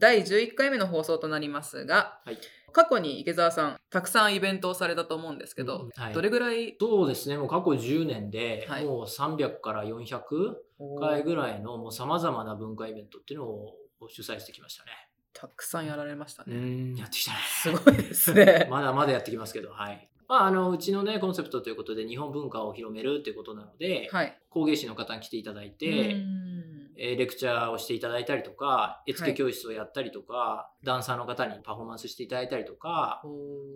[0.00, 2.38] 第11回目の放送となりますが、はい
[2.72, 6.76] 過去に池澤さん、たくさんイベントをされたと思うんですけど、うんはいどれぐらい？
[6.78, 10.20] そうですね、もう過去10年で、はいもう300から400
[11.00, 13.74] 回ぐらいのもう様々な文化イベントっていうのを
[14.08, 14.90] 主催してきましたね。
[15.32, 16.54] たくさんやられましたね。
[16.54, 17.38] ん、やってきたね。
[17.62, 18.66] すごいですね。
[18.70, 20.08] まだまだやってきますけど、はい。
[20.28, 24.38] まあ、あのうちのねコンセプトということで日本文化を広めるということなので、はい。
[24.48, 26.14] 工芸士の方に来ていただいて、
[27.00, 33.22] レクチャーをしていただいたりとか絵付け教室をやったりとか、ダンサーの方にパフォーマンスしていただいたりとか、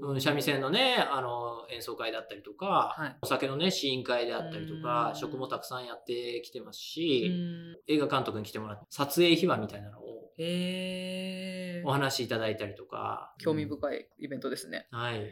[0.02, 3.16] うん、三味線のねあの演奏会だったりとか、はい。
[3.23, 5.16] お酒のね試飲会であったりとかうん。
[5.16, 7.77] 食もたくさんやってきてますうし、ん。
[7.88, 10.30] 映画監督に来てもらって撮影秘話みたいなのを
[11.86, 13.33] お話しいただいたりとか。
[13.38, 14.86] 興味深いイベントですね。
[14.91, 15.25] はい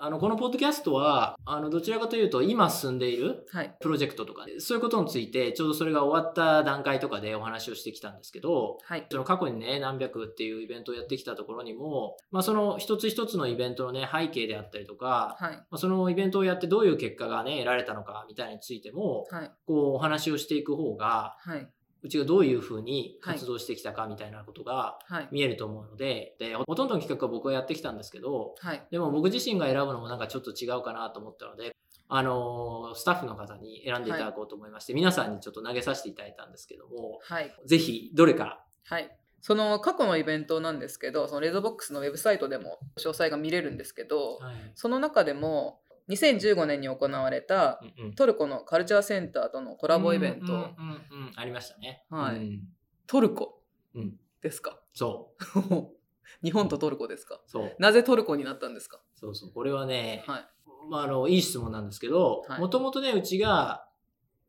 [0.00, 3.74] あのこのポッドキャストはあのどちらかというと今進んでいるはい。
[3.80, 9.06] プロジェクトとかそういうことについてちょうどそれが終わった段階とかでお話をしてきたんですけどはい。
[9.10, 15.52] その過去にね何百っていうイベントをやってきたところにも、まあ、その一つ一つのイベントのね背景であったりとか、はい。
[15.52, 19.52] まあ、そのイベントをやってどういう結果がね得られたのかみたいについてもはい。
[19.66, 21.68] こうお話をしていく方がはい。
[22.02, 25.28] うちがどういうふうに活動してきたかみたいなことがはい。
[25.30, 28.82] 見えると思うのででほとんどの企画は僕はやってきたんですけどはい。
[28.90, 31.74] でも僕自身が選ぶのもなんかちょっと違うかなと思ったので。
[32.12, 37.54] あのースタッフの方に選んでいただこうと思いまして、皆さんにちょっと投げさせていただいたんですけども、はい。
[37.66, 39.16] ぜひどれかはい。
[39.40, 48.14] その過去のイベントなんですけど、そのレゾボックスのウェブサイトでも詳細が見れるんですけど、はいその中でも2015年に行われたうんうん。
[48.14, 51.32] トルコのカルチャーセンターとのコラボイベント、うんうんうんうん。
[51.36, 52.04] ありましたね。
[52.10, 52.36] はい。
[52.36, 52.60] うん。
[53.06, 53.62] トルコ
[53.94, 54.14] うん。
[54.42, 54.80] ですか？
[54.94, 55.44] そう、
[56.42, 57.40] 日本とトルコですか？
[57.46, 59.00] そう、なぜトルコになったんですか？
[59.16, 59.52] そうそう。
[59.52, 60.48] これはね、はい。
[60.88, 63.86] まあ、あの、いい質問なんですけどはい、もともとね、うちが、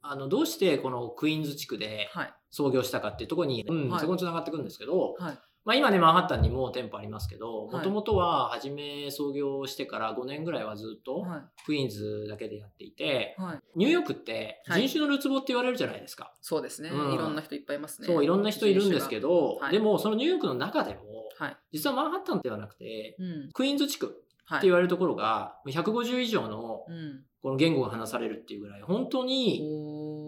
[0.01, 2.33] あの、どうしてこのクイーンズ地区ではい。
[2.49, 3.99] 創業したかっていうところに、うんはい。
[4.01, 5.39] そこに繋がってくるんですけど、はい。
[5.63, 11.41] まあ今ね、マンハッタンにも店舗ありますけど、はいもともとは初め創業してから5年ぐらいはずっとはい。
[11.65, 13.59] クイーンズだけでやっていて、はい。
[13.75, 16.33] ニューヨークってはい人種のるつぼって言われるじゃないですか。
[16.41, 18.07] そうですね、うんいろんな人いっぱいいますね。
[18.07, 19.29] そう、いろんな人いるんですけど。
[19.29, 20.99] ど、はいでもそのニューヨークの中でも、
[21.37, 21.57] はい。
[21.73, 23.49] 実はマンハッタンではなくて、うん。
[23.53, 24.57] クイーンズ地区はい。
[24.59, 27.23] って言われるところが、150以上のうん。
[27.41, 29.61] この言語が話されるっていうぐらい、本当に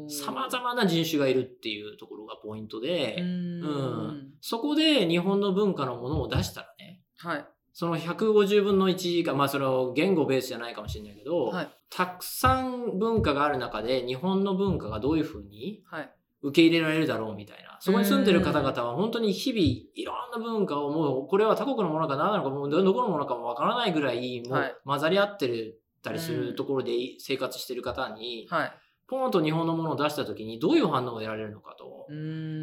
[0.09, 7.45] 様々な人種がいるっていうところがポイントで、うーうんんそこで日本の文化のものを出したらね、はい。
[7.73, 11.69] その150分の1が、まあその言語ベースじゃないかもしれないけど、はい。
[11.89, 16.11] たくさん文化がある中で日本の文化がどういうふうにはい。
[16.41, 17.77] 受け入れられるだろうみたいな。
[17.79, 28.73] そこに住んでる方々は本当に日々いろんな文化をもうこれは他国のものか何なのかもうどこのものかもわからないぐらいもはいう混ざり合ってるたりするところで生活してる方にはい。
[29.13, 32.07] ポンと日本のものを出した時にどういう反応を得られるのかと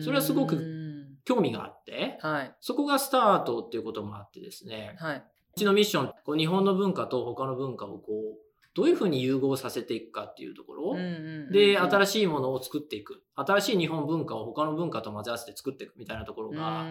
[0.03, 0.61] それはすごく
[1.25, 2.55] 興味があってはい。
[2.61, 5.16] そこがスタートっていうこともあってですねはい。
[5.16, 10.97] うちのミッションこう日本の文化と他の文化をこうどういうふうに融合させていくかっていうところ、
[11.50, 13.22] で、新ししいものを作っていく。
[13.34, 16.87] 新しい日本文化を他の文化と混ぜ合わせて作っていくみたいなところが、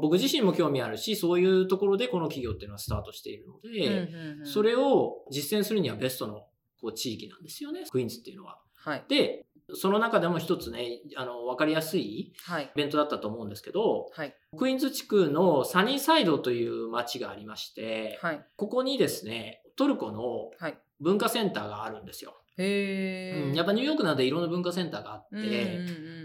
[0.00, 6.44] 僕自身も興味あるし、そういうところでこの企業っていうのはスタートしているので、それを実践するにはベストの
[6.80, 8.58] こう地域なんですよね、クイーンズっていうのは。
[8.78, 9.04] はい。
[9.08, 12.64] で、その中でも一つね、あの、わかりやすいはい。
[12.64, 14.34] イベントだったと思うんですけど、はい。
[14.56, 18.46] クイーンズ地区のサニーサイドという町がありまして、はい。
[18.56, 20.78] ここにですね、トルコのはい。
[21.00, 22.40] 文化センターがあるんですよ。
[22.56, 23.48] へー。
[23.50, 25.78] うんやっぱニューヨークなんでいろんな文化センターがあって、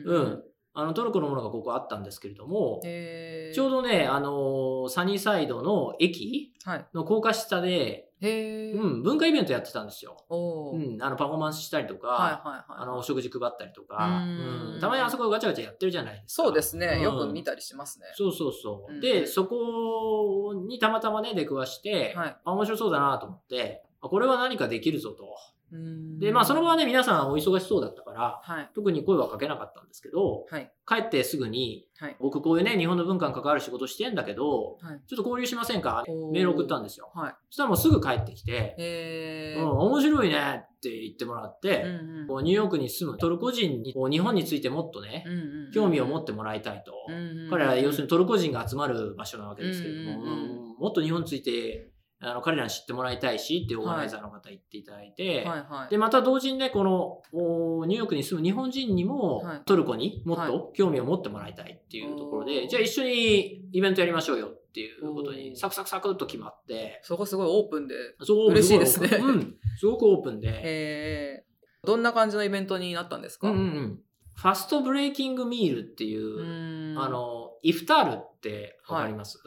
[0.06, 0.44] うん。
[0.76, 6.86] あの、トルコのものがここあったんですけれども、ちょうどね、あの、サニーサイドの駅はい。
[6.96, 8.82] の高架下で、へー。
[8.82, 10.18] うん、文化イベントやってたんですよ。
[10.30, 12.82] うん、あの、パフォーマンスしたりとか、はいはいはい。
[12.82, 16.44] あの、お食事配ったりとか、うんうんたまにあそこガチャガチャやってるじゃないですか。
[16.44, 17.02] そうですね。
[17.02, 18.08] よくうん見たりしますね。
[18.16, 18.94] そうそうそう。
[18.94, 25.36] うんで、そこにたまたまね、出くわして、はいあ、面白そうだなと思って、あこれは何かできるぞと。
[25.74, 28.70] うーんで、まあ、その場はね、皆さんお忙しそうだったから、はい。
[28.76, 30.72] 特に声はかけなかったんですけど、はい。
[30.88, 32.16] 帰ってすぐに、はい。
[32.20, 35.02] 僕こういうね、日本の文化に関わる仕事してんだけど、はい。
[35.08, 36.04] ちょっと交流しませんか？
[36.32, 37.12] メール送ったんですよ。
[37.14, 37.36] はい。
[37.50, 39.66] そしたらもうすぐ帰ってきて、うん、へー。
[39.66, 46.94] 面白いねって言ってもらって、うんうんニューヨークに住むトルコ人にこう日本についてもっとね、うんうんうん興味を持ってもらいたいと。
[47.10, 51.92] うんうんうん彼らは要するにトルコ人が集まる場所なわけですけれども、うんうんうんうんもっと日本について
[52.26, 55.90] あの彼らに知ってもらいたいしっていうオーガナイザーの方言っていただいて、はいはい。
[55.90, 59.62] でまた同時にねこのおニューヨークに住む日本人にも、はい。
[59.66, 62.68] トルコにもっはと興味を持ってもらいたいっていうところで、おー。
[62.70, 67.00] じゃあ一緒にイベントやりましょうよっていうことにサクサクサクっと決まって。
[67.04, 67.96] そこすごいオープンで。
[68.22, 69.10] そう嬉しいですね。
[69.22, 71.46] うん、すごくオープンで。
[71.86, 73.50] どんな感じのイベントになったんですか？
[73.50, 74.00] うんうんうん、
[74.36, 79.44] ファストブレイキングミールっていう、あ、のイフタールってわかります、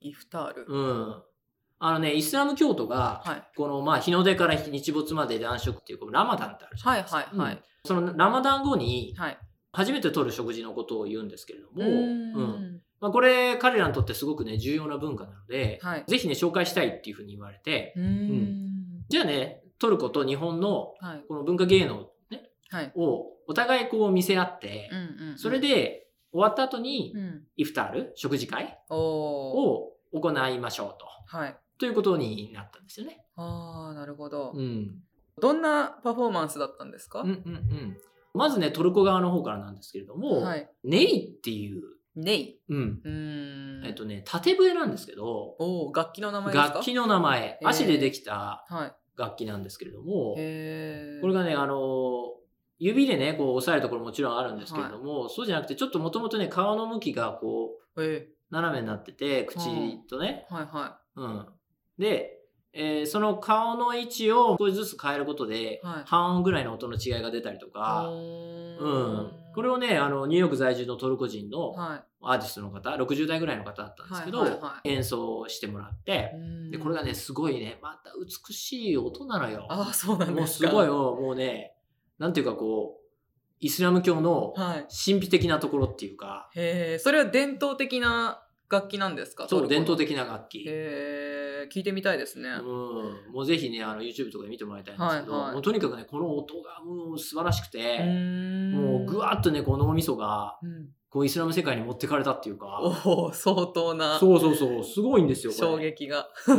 [0.00, 0.66] イフタール。
[0.66, 1.22] うん。
[1.78, 3.42] あのね、イスラム教徒が、はい。
[3.56, 7.16] この、まあ、日の出から日没まで断食っていう、このラマダンってあるじゃなはいいですか。
[7.18, 7.60] はいはいうん。
[7.86, 9.38] そのラマダン後に、はい。
[9.72, 16.04] 初めて取る食事のことを言うんですけれども、うーんうんまあ、これ、彼らにとってすごくね、重要な文化なので、はい。
[16.06, 19.04] ぜひね、紹介したいっていうふうに言われて、うーん。
[19.08, 21.24] じゃあね、トルコと日本のはい。
[21.28, 22.92] この文化芸能、ね、はい。
[22.94, 25.38] をお互いこう見せ合って、うんうん。
[25.38, 27.42] それ、で終わった後にうん。
[27.56, 28.78] イフタール、食事会。
[28.90, 31.36] を行いましょうと。
[31.36, 31.56] はい。
[31.78, 33.24] ということになったんですよね。
[33.36, 34.52] ああ、なるほど。
[34.54, 35.02] うん。
[35.40, 37.22] どんなパフォーマンスだったんですか？
[37.22, 37.96] うんうんうん。
[38.34, 40.70] まずね、トルコ側の方からなんですけれども、はい。
[40.84, 41.82] ネイっていう、
[42.16, 42.60] ネイ？
[42.68, 43.00] うん。
[43.04, 43.86] うーん。
[43.86, 45.26] えっとね、縦笛なんですけど、
[45.58, 46.74] おお、楽器の名前ですか？
[46.74, 48.92] 楽器の名前、ー足でできたはい。
[49.16, 51.20] 楽器なんですけれども、へえ。
[51.20, 52.34] これがね、あの、
[52.78, 59.58] 指でね、こう押さえるところもちろんあるんですけれども、そうじゃなくて、ちょっともともとね、顔の向きがこう、え斜めになってて、口
[60.08, 61.46] とね、ー、はいはうん。
[61.98, 62.38] で、
[62.76, 67.70] えーその顔の位置を少しずつ変えることで、はい半音ぐらいの音の違いが出たりとい。
[67.70, 69.32] か、おうーん。
[69.54, 76.32] これをね、あの、ニューヨーク在住のトルコ人のはアーティストの方、60代ぐらいの方だったんですけど、はいはいは演奏してもらって
[76.68, 79.66] い。、で、これがね、すごいね、また美しい音なのよ。
[79.70, 80.68] ああ、そうなんもうですか。
[80.70, 81.76] すごい、もうもうね、
[82.18, 83.04] なんていうかこう、
[83.60, 84.86] イスラム教のはい。
[85.06, 89.46] 神秘的なところっていうか、へえ、それは伝統的な楽器なんですか？
[89.48, 90.08] そう、伝統的。
[90.08, 90.64] 的な楽器。
[90.66, 92.48] へえ、聞いてみたいですね。
[92.48, 92.64] うん、
[93.32, 97.98] もうぜひね、あの YouTube とかで見てもらいたいんですけど、はいはいもうとにかくね、この音がもう素晴らしくうて、
[98.74, 105.52] もうぐわっとね、こう脳みそが、うんこうイスラム世界に持ってかれたっていうか、おお、相当なそうそうそう、すごいんですよ。
[105.52, 106.28] 衝撃が。
[106.48, 106.58] うん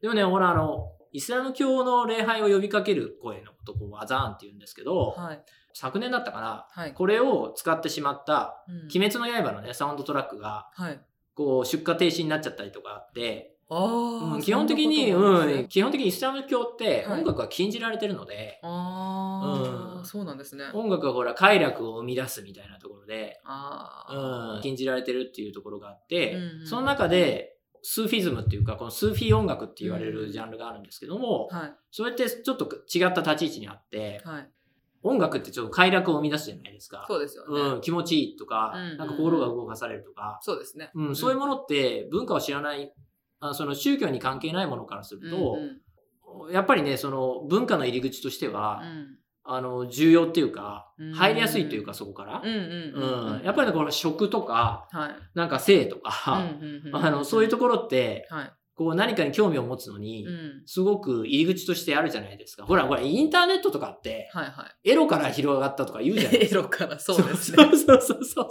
[0.00, 5.44] でもね、ほら、あの、イスラム教の礼拝を呼びかける声のことをアザーンって言うんですけど、はい。
[5.72, 6.92] 昨年だったかな、はい。
[6.92, 11.00] これを使ってしまった、うん鬼滅の刃のね、サウンドトラックが、はい。
[11.34, 20.64] こう、出荷停止になっちゃったりとかあって、ああ、うん基本的に、うん、基本的にイスラム教ってはい音楽は禁じられてるので、ああ、うんそうなんですね。
[20.74, 27.54] 音楽はほら、快楽を生み出すみたいなところで、ああ、うん、禁じられてるっていうところがあって、その中で、
[27.86, 31.74] スーフィズムっていうか、このスーフィー音楽って言われるジャンルがあるんですけども、はい。
[31.90, 34.48] それってちょっと違った立ち位置にあって、はい。
[35.02, 37.04] 音楽ってちょっと快楽を生み出すじゃないですか。
[37.06, 37.60] そうですよね。
[37.74, 40.90] うん、気持ちいいとか、なんか心が動かされるとか、そうですね。
[40.94, 42.90] うん、そういうものって文化を知らない、
[43.48, 46.52] あその宗教に関係ないものからすると、うんうん。
[46.52, 49.18] やっぱりね、その文化の入り口としては、うん。
[49.46, 52.42] あの、重要っていうかうん、入りやすいというか、そこから。
[53.44, 55.16] やっぱりね、この食とか、はい。
[55.34, 56.96] なんか性とか、うんうんうん。
[56.96, 58.52] あの、そういうところって、はい。
[58.76, 60.62] こう何かに興味を持つのにう、ん。
[60.66, 62.64] すごく入り口としてあるじゃないですか。
[62.64, 66.62] ほら、ほら、インターネットとかって、はいはエロから広がったとか言うじゃないですか。
[66.62, 67.64] ロから、そうですね。
[67.64, 68.48] そうそうそうそう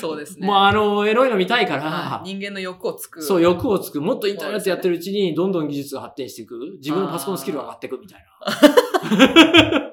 [0.00, 0.18] そう。
[0.18, 0.46] ですね。
[0.46, 3.22] もうあの、エロいの見たいから、はい人間の欲をつく。
[3.22, 4.00] そう、欲をつく。
[4.00, 6.58] もっとインターネットやってるうちに、どんどん技術が発展していく。
[6.76, 9.90] 自分のパソコンスキルが上がっていくみたいな。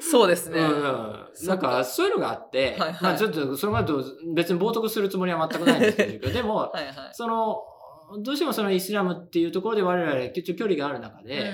[0.00, 0.60] そうですね。
[0.60, 4.02] うんなんか、そういうのがあって、はいはいまあちょっと、それまでと
[4.34, 6.94] 別に冒涜するつもりは全くないんですけど、 でも、はいはい。
[7.12, 7.62] その、
[8.20, 11.52] どうしてもそのイスラムっていうところで我々結局距離がある中で。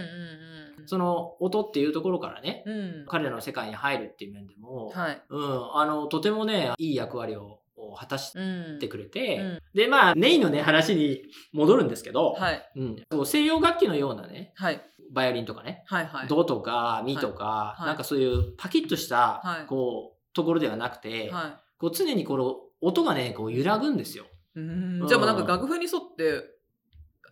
[0.85, 3.07] その音っていうところからね、うん。
[3.07, 5.23] 彼らの世界に入るっていう面でも、はい。
[5.29, 8.41] うん、あの、とてもね、いい役割をを果たしう
[8.77, 8.79] ん。
[8.79, 12.71] てくれて、うんで、まあ、ネイのね、話に戻るんですけど、はい。
[12.77, 14.83] うん、西洋楽器のようなね、はい。
[15.13, 16.29] バイオリンとかね、はいはい。
[16.29, 24.25] ドとかミとか、はいなんかそういうパキッとした、はいこう、ところではなくて、はこう常にこの音がね、こう揺らぐんですよ。
[24.57, 24.59] い。
[24.61, 25.07] うん。
[25.07, 26.43] じゃあもうなんか楽譜に沿って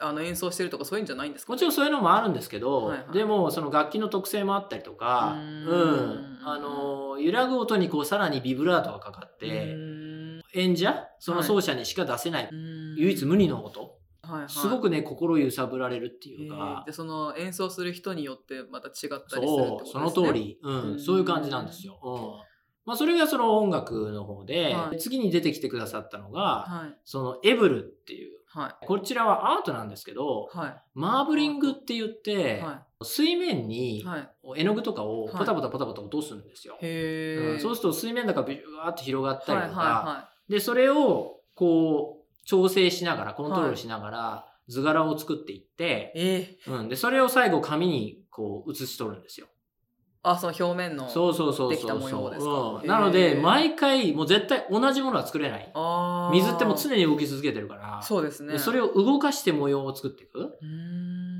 [0.02, 1.52] あの演奏してるとかそういうんじゃないんですか？
[1.52, 3.12] もちろんそういうのもあるんですけど、はいはい。
[3.12, 5.44] でもその楽器の特性もあったりとか、ううん。
[5.44, 9.76] んあの、揺らぐ音にこうさらにビブラートがかかって、
[10.54, 12.48] 演者、その奏者にしか出せない、
[12.96, 20.02] 唯一無二の音、はいはい、すごくね、心揺さぶられるっていうえーか、でその演奏する人によってまた違ったりするってことですね。
[20.02, 20.32] そう、その通。
[20.32, 20.98] り、うん、うん。
[20.98, 22.00] そういう感じなんですよ。
[22.02, 22.49] うん
[22.84, 24.98] まあ、それがその音楽の方で、はい。
[24.98, 26.98] 次に出てきてくださったのが、はい。
[27.04, 30.48] そのエブルっていう、はこちらはアートなんですけど、
[30.94, 34.04] マーブリングって言って、は水面に。
[34.56, 35.34] 絵の具とかをはい。
[35.38, 36.76] ポタポタポタポタ落とすんですよ。
[36.80, 46.12] うんそうすると水面の中がビューって広がったりとか、で、それをこう調整しながら、コントロールしながら、図柄を作っていって。
[46.14, 49.48] えー、うん、で、それを最後紙にこう写し取るんですよ。
[50.22, 51.08] あその表面の。
[51.08, 51.70] そうそうそう。
[51.70, 52.82] できた模様ですか？
[52.84, 55.72] なので、毎回もう絶対同じものは作れない。
[56.32, 58.52] 水ってもう常に動き続けてるから、そうですね。
[58.52, 60.58] でそれを動かして模様を作っていく。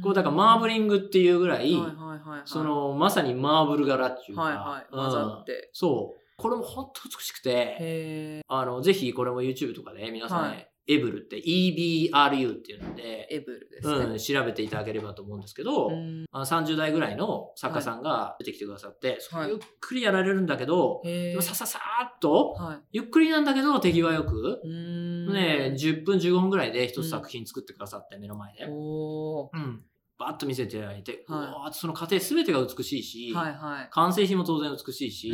[0.02, 5.70] こうだからマーブリングっていうぐらい、はいはいはいはい、そのまさにマーブル柄っていうか、はいはいうん混ざって。
[5.75, 6.20] そう。
[6.38, 15.90] これも本当美しくて、あの、ぜひこれも YouTube とかで皆さん、ね、はいエブルって EBRU っていうので、エブルですね、うん、調べていただければと思うんですけど、
[16.32, 28.64] あ30代ぐらいの作家さんが出てきてくださって、はい、ゆっくりやられるんだけど、でもさささーっと、はい、ゆっくりなんだけど手際よく、ね、10分15分ぐらいで一つ作品作ってくださって、目の前で。
[28.64, 28.68] う
[29.56, 29.85] ん。
[30.18, 35.32] バッと見せていただいて、はい、その過程全てが美しいし、はいはい、完成品も当然美しいし、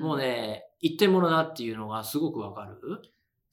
[0.00, 2.78] もうね、一点物だっていうのがすごくわかる。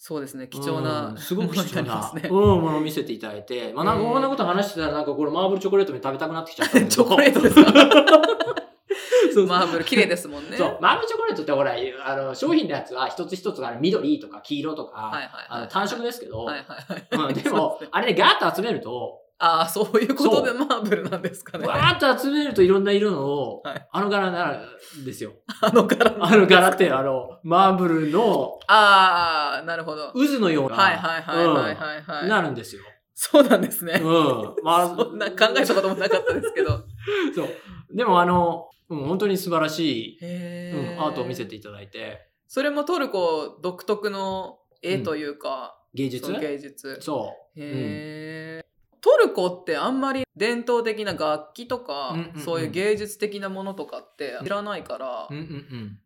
[0.03, 7.72] そうですね、貴重な、うん、すごく貴重な、ね、うん、ものを見せていただいて、まあなんかこんなこと話してたらなんかこれマーブルチョコレートに食べたくなってきちゃった チョコレートですか
[9.31, 9.46] そう。
[9.46, 10.58] マーブル綺麗ですもんね。
[10.58, 15.12] そう、マーブルチョコレートってほら、あの、商品のやつは一つ一つが緑とか黄色とか、
[15.48, 16.63] あの単色ですけど、はいは
[17.12, 21.65] いはい、でも、あれね、ガーッと集めると、ああ、そういうことでマーブルなんですかね。
[21.65, 24.60] わーっと集めるといろんな色のを、はい、あの柄になる
[25.01, 25.33] んですよ。
[25.62, 30.13] あの柄あの柄って、あの、マーブルの、ああ、なるほど。
[30.13, 32.83] 渦のような、はいはいはいはいはい、はいうん、なるんですよ。
[33.24, 34.00] そうなんですね。
[34.03, 34.55] うん。
[34.63, 36.83] まあ、 そんな考えたこともなかったですけど。
[37.36, 37.48] そう。
[37.95, 42.29] でもあの、うん、本当に素晴らしい、うん、アートを見せていただいて。
[42.48, 46.31] それもトルコ独特の絵というか、うん、芸術？
[46.33, 46.98] 芸術。
[47.00, 47.60] そう。
[47.60, 48.70] へえ。
[49.01, 55.29] トルコってあんまり伝統的な楽器とか、そういう芸術的なものとかって知らないから、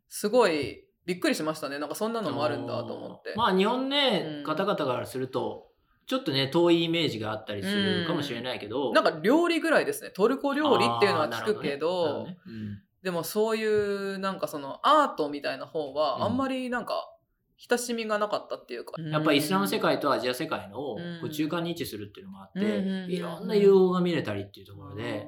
[0.09, 1.77] すごいびっくりしましたね。
[1.77, 3.33] なんかそんなのもあるんだと思って。
[3.35, 5.67] まあ日本ね、うん、方々からすると
[6.07, 10.09] ちょっとね遠いイメージがあったりするかもしれないけど、うん、なんか料理ぐらいですね。
[10.09, 12.37] トルコ料理っていうのは聞くけど、ねね。
[12.47, 17.14] うん、でもそういうなんかそのアートみたいな方はあんまりなんか
[17.57, 19.01] 親しみがなかったっていうか。
[19.01, 22.59] やっぱりイスラム世界とアジア世界のこう中間に位置するっていうのもあって、
[23.11, 25.27] いろんな融合が見れたりっていうところで、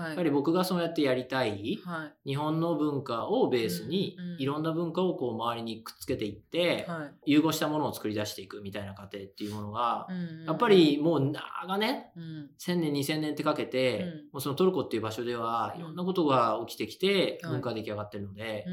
[0.00, 10.06] やっぱり僕がそうやってやりたい、はい、日本の文化をベースに、いろんな文化をこう周りにくっつけていって、はい、融合したものを作り出していくみたいな過程っていうものが、
[10.46, 18.64] やっぱりもう長年、うん、1000年2000年ってかけて、うん、もうそのトルコっていう場所ではいろんなことが起きてきて文化が出来上がってるので、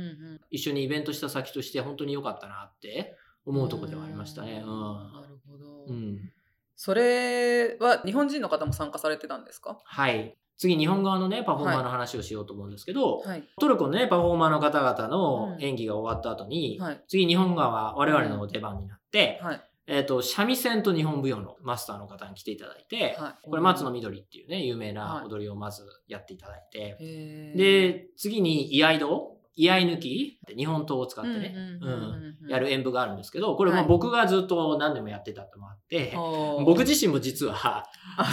[0.49, 3.15] 一緒にイベントした先として本当に良かったなって
[3.45, 4.63] 思うとこではありましたね。
[4.65, 6.31] うん、なるほど、うん、
[6.75, 9.79] それは日本人の方も参加されてたんですか？
[9.83, 26.97] はい次日本側のねパフォーマーの話をしようと思うんですけど、はい、トルコのねパフォーマーの方々の演技が終わった後に、うんはい、次日本側我々の出番になって、はい、えっ、ー、と三味線と日本舞踊のマスターの方に来ていただいて、これ松の緑っていうね有名な踊りをまずやっていただいて、
[27.55, 30.39] で次に居合堂居合抜き？
[30.55, 31.55] 日本刀を使ってね、
[32.49, 37.85] やる演舞があるんですけど、これも僕がずっと何年もやってたってもあって、はい、僕自身も実は、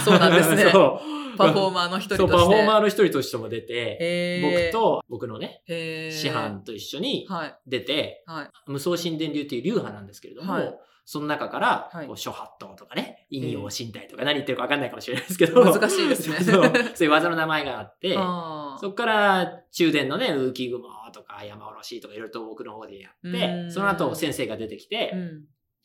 [0.03, 0.65] そうなんですね。
[1.37, 2.37] パフォーマーの一人として。
[2.37, 7.27] そう、パフォーマーの一人としても出て、僕と僕のね、師範と一緒に
[7.67, 10.73] 出て、はい、無双神殿流っていう流派なんですけれども、はい
[11.05, 15.63] その中から、こう、諸法度とかね、陰陽身体とか何言ってるか分かんないかもしれないですけど。
[15.63, 16.37] 難しいですね。
[16.43, 16.63] そう。
[16.93, 25.13] そういう技の名前があって、そこから中殿のね、浮雲とか山おろしとかいろいろと奥の方でやって、その後先生が出てきて、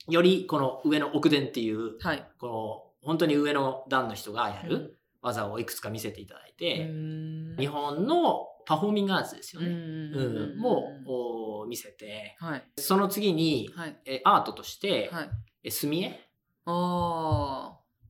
[0.08, 4.95] よりこの上の奥殿っていう、はい、この本当に上の段の人がやる
[5.26, 6.88] 技をいくつか見せていただいて、
[7.58, 9.68] 日本のパフォーミングアーツですよね。
[9.68, 15.28] うん、もう見せて、はい、その次に、はい、えアートとして、は
[15.64, 16.20] い、墨絵？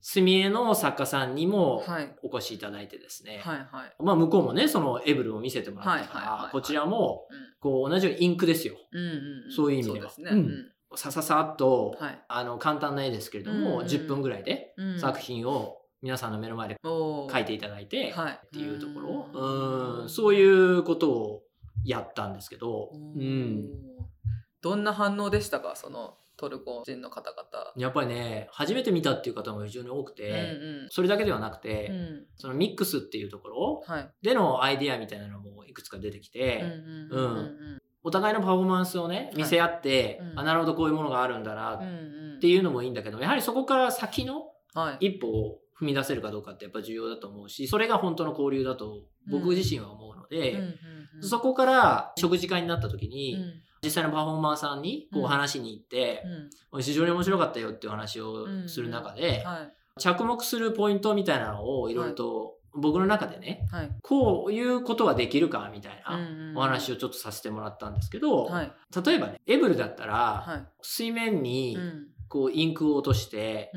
[0.09, 1.83] 墨絵の作家さんにも
[2.23, 3.95] お越しいただいてですね、はいはい。
[4.03, 7.27] まあ、向こうもねそのエブルを見せてもらったから、こちらも
[7.61, 10.13] こう同じようにインクですよ、うんうんうん、そういう意味では。
[10.19, 10.31] ね。
[10.31, 21.43] うん、さささっと、はい、あの簡単な絵ですけれども、うんうん、10分ぐらいで作品を皆さんの目の前で書いていただいてっていうところ、うん、そういうことを
[21.85, 23.69] やったんですけど、うん、
[24.61, 25.75] どんな反応でしたか？
[25.75, 27.73] そのトルコ人の方々。
[27.77, 33.85] やっぱりね初めて見たっていう方も非常に多くて、うんうん、それだけではなくて、うん、そのミックスっていうところ
[34.23, 36.63] でのアイデアみたいなのもいくつか出てきて
[38.03, 41.79] お互いのパフォーマンスをね見せ合って、はい、あなるほどこういうものがあるんだなっ
[42.41, 44.43] ていうのもいいんだけどやはりそこから先の
[45.01, 50.59] 一歩を踏み出せるかどうかってやっぱ重要だと思うしそれが本当の交流だと僕自身は思うので、
[51.21, 53.37] そこから食事会になった時に、
[53.83, 56.23] 実際のパフォーマーさんにこう話しに行って、
[56.73, 68.73] うん、非常に面白かったよっていう話をする中で、はい、着目するポイントみたいなのをいろいろと僕の中でね、はい、こういうことはできるかみたいなお話をちょっとさせてもらったんですけど、はい、
[69.05, 71.79] 例えばねエブルだったら、水面に
[72.29, 73.73] こうインクを落として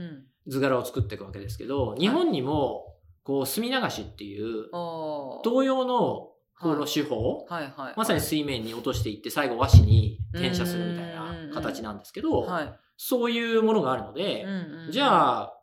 [0.48, 6.30] 図柄を作っていくわけですけど、日本にもこう墨流しっていう同様の
[6.60, 7.64] この手法、はい。
[7.64, 7.72] はい。
[7.76, 14.52] はい、まさに水面に落としていって最後和紙に転写するみたいな形なんですけど、はい、そういうものがあるので、うん
[14.86, 15.54] うん、じゃあ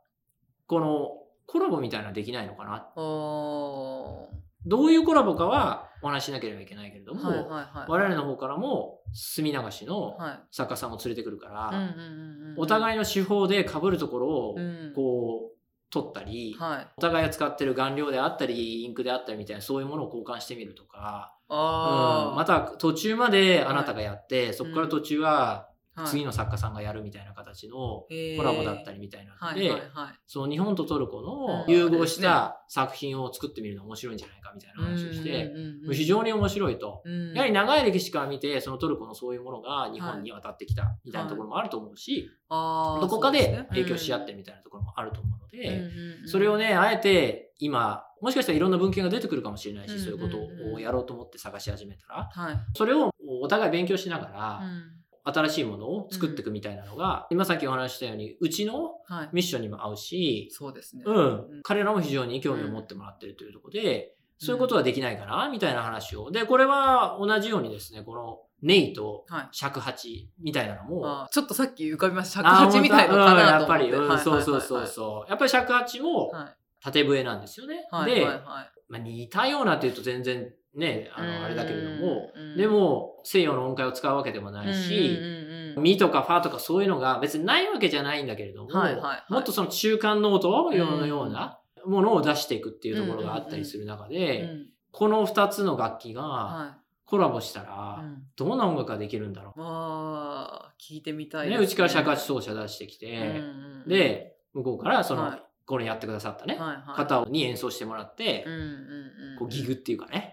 [0.66, 1.10] この
[1.46, 2.88] コラボみたいなのできないのかな？
[4.64, 10.16] どういうコラボかはお話しなければいけないけれども、はいはいはい、我々の方からも墨流しの
[10.52, 11.72] 作家さんを連れてくるから、
[12.56, 14.56] お互いの手法で被るところを
[14.94, 15.56] こう
[15.90, 21.56] 取ったり、はい、お互いが使ってる顔料であったりインクであったりみたいなそういうものを交換してみるとか、うん、
[22.36, 25.68] また途中まであなたがやって、はい、そこから途中は
[26.04, 27.76] 次の作家さんがやるみたいな形の
[28.36, 29.70] コラボだったりみたいなので、
[30.26, 35.52] その日本とトルコの融合した作品を作ってみるの面白いんじゃないかみたいな話をして、
[35.92, 37.02] 非常に面白いと。
[37.34, 42.28] やはり長い歴史から見て、そのトルコのそういうものが日本に渡ってきたみたいなところもあると思うし、
[43.00, 45.90] どこかで影響し合ってみたいなところもあると思うので、
[46.26, 50.38] それをね、あえて今、もしかしたらいろんな文献が出てくるかもしれないし、そういうこと
[50.74, 52.30] をやろうと思って探し始めたら、
[52.74, 53.10] それを
[53.42, 54.62] お互い勉強しながら、
[55.26, 58.94] 新しいものを作っていくみたいなのが、うん、今さっきお話したように、うちの
[59.32, 61.02] ミッションにも合うし、そうですね。
[61.06, 61.60] うん。
[61.62, 66.30] 彼らも非常に興味を持ってもらってるというところで、そういうことはできないかなみたいな話を。
[66.30, 72.42] で、これは同じようにですね、このネイと尺八みたいなのも、はい、ちょっとさっき浮かびました。
[72.42, 73.90] 尺八みたいなのかなと思って。
[73.90, 75.30] やっぱり、うん、そうそうそうそう。
[75.30, 76.32] やっぱり尺八も
[76.82, 77.86] 縦笛なんですよね。
[77.90, 85.18] はい、で、はいはい、まあ、似たようなっていうと全然ね、あの、あれだけれども、でも、西洋の音階を使うわけでもないし、
[85.78, 88.70] ミとかファとかそういうのが別にないわけじゃないんだけれども、
[89.30, 94.50] もっとその中間ノートのようなものを出していくっていうところがあったりする中で、
[94.92, 96.76] この二つの楽器が、
[97.06, 98.02] コラボしたら、
[98.36, 99.60] どんな音楽ができるんだろう。
[99.62, 101.56] ああ、聞いてみたいね。
[101.56, 103.40] うちから尺八奏者出してきて、
[103.86, 106.58] で、向こうからその、これやってくださったね、
[106.94, 108.46] 方に演奏してもらって、
[109.38, 110.32] こうギグっていうかね、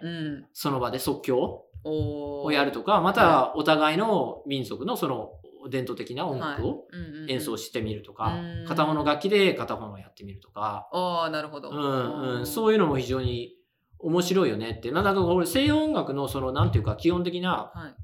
[0.54, 5.32] その場で即興をやるとか、またお互いの民族のその
[5.70, 6.86] 伝統的な音楽を
[7.28, 10.88] 演奏してみるとか、片方の楽器で片方のやってみるとか。
[10.92, 11.70] ああ、なるほど。
[11.70, 12.46] うんうん。
[12.46, 13.56] そういうのも非常に
[14.00, 14.92] 面白いよねって。
[14.92, 17.96] なんかこれ西洋音楽のそのなんていうか基本的な、はい、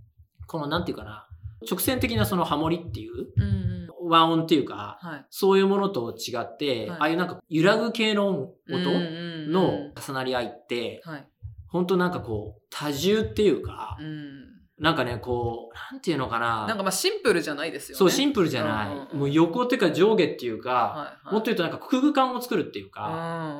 [0.47, 1.27] このなんていうかな、
[1.69, 3.78] 直線的なそのハモリっていう、うん
[4.09, 11.27] 和音っていうか、はい、そういうものと違って、はい、ああいうなんか揺らぐ系の音の重なり合いって、はい、
[11.67, 16.65] 本当なんかこう多重っていうか、うん、なんかね、こう、なんていうのかな。
[16.65, 17.99] なんかまあシンプルじゃないですよね。
[17.99, 18.95] そう、シンプルじゃない。
[18.95, 20.93] うんうん、もう横っていうか上下っていうか、は
[21.23, 23.07] いはい、もっと言うとなんか空間を作るっていうか、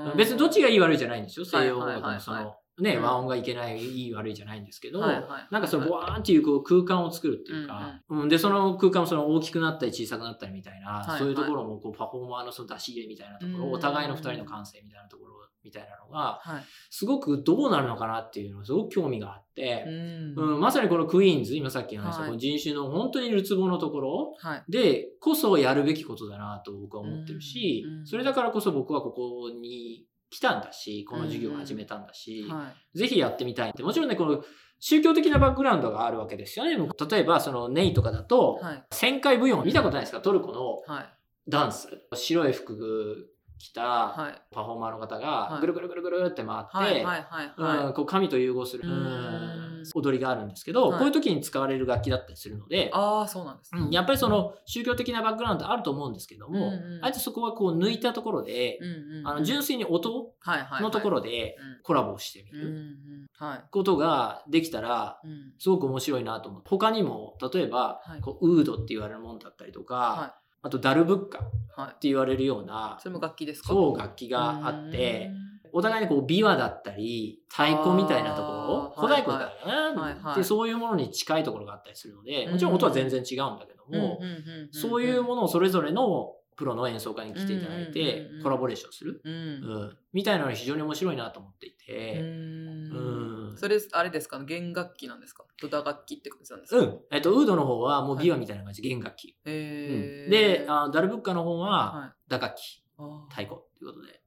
[0.06, 15.30] うんうん、別にどっちがいい悪いじゃないんですよ、西洋音楽のその、ね、和音がいけない、いい悪いじゃないんですけど、なんかそのボワーンっていうこう空間を作るっていうか、うん、うん、で、その空間もその大きくなったり小さくなったりみたいな、そういうところもこうパフォーマーのその出し入れみたいなところ、お互いの二人の感性みたいなところ
[15.64, 15.84] みたい。
[15.84, 16.42] なのが、
[16.90, 24.34] すごくどうなるのかなっていうのすごく興味があって、うん、まさにこのクイーンズ、今さっき話したこの人種の本当にるつぼのところ
[24.68, 33.84] でこそやるべきことだなと僕は思ってるし、それだからこそ僕はここに来たんだし、この授業を始めたんだし、うんはい、ぜひやってみたいって。
[33.84, 34.44] もちろんね、この
[34.80, 36.78] 宗教的なバックグラウンドがあるわけですよね。
[36.78, 40.22] 例えば、そのネイとかだと、はい、旋回舞踊見たことないですか？
[40.22, 40.82] トルコの
[41.48, 41.90] ダンス。
[42.14, 44.16] 白い服着た
[44.52, 47.06] パフォーマーの方がぐるぐるぐるぐるって回って
[48.06, 48.84] 神と融合する
[49.96, 58.80] 踊りがあるんですけど、こういう時に使われる楽器だったりするのであそうなんです、やっぱりその宗教的なバックグラウンドあると思うんですけども、あえてそこはこう抜いたところで、
[59.24, 60.34] あの純粋に音
[60.82, 63.30] のところでコラボしてみる。
[63.72, 65.20] ことができたら
[65.60, 66.70] すごく面白いなと思って。
[66.70, 71.40] 他にも例えばこうウードって言われるものだったりとか、あとダルブッカ
[71.84, 73.70] って言われるような、はい、それも楽器ですか？
[73.70, 75.32] そう楽器があって、
[75.74, 79.50] お互いにこう琵琶だったり太鼓みたいなところ小太鼓だよ
[79.94, 84.20] ね、はいはい、でそういうものに近いところがあったりするのでもちろん音は全然違うんだけども
[84.72, 92.24] そういうものをそれぞれのプロの演奏家に来ていただいて、コラボレーションする、うん、みたいなのが非常に面白いなと思っていて、う
[93.54, 94.44] ん、それ、あれですか？
[94.44, 95.46] 弦楽器なんですか？
[95.62, 96.82] ド打楽器って感じなんですか？
[96.82, 97.00] うん。
[97.12, 99.38] えっと、ウードの方はもうビワみたいな感じ、弦楽器。
[99.46, 102.84] へ、であ、ダルブッカの方は打楽器、
[103.30, 104.19] 太鼓ということで。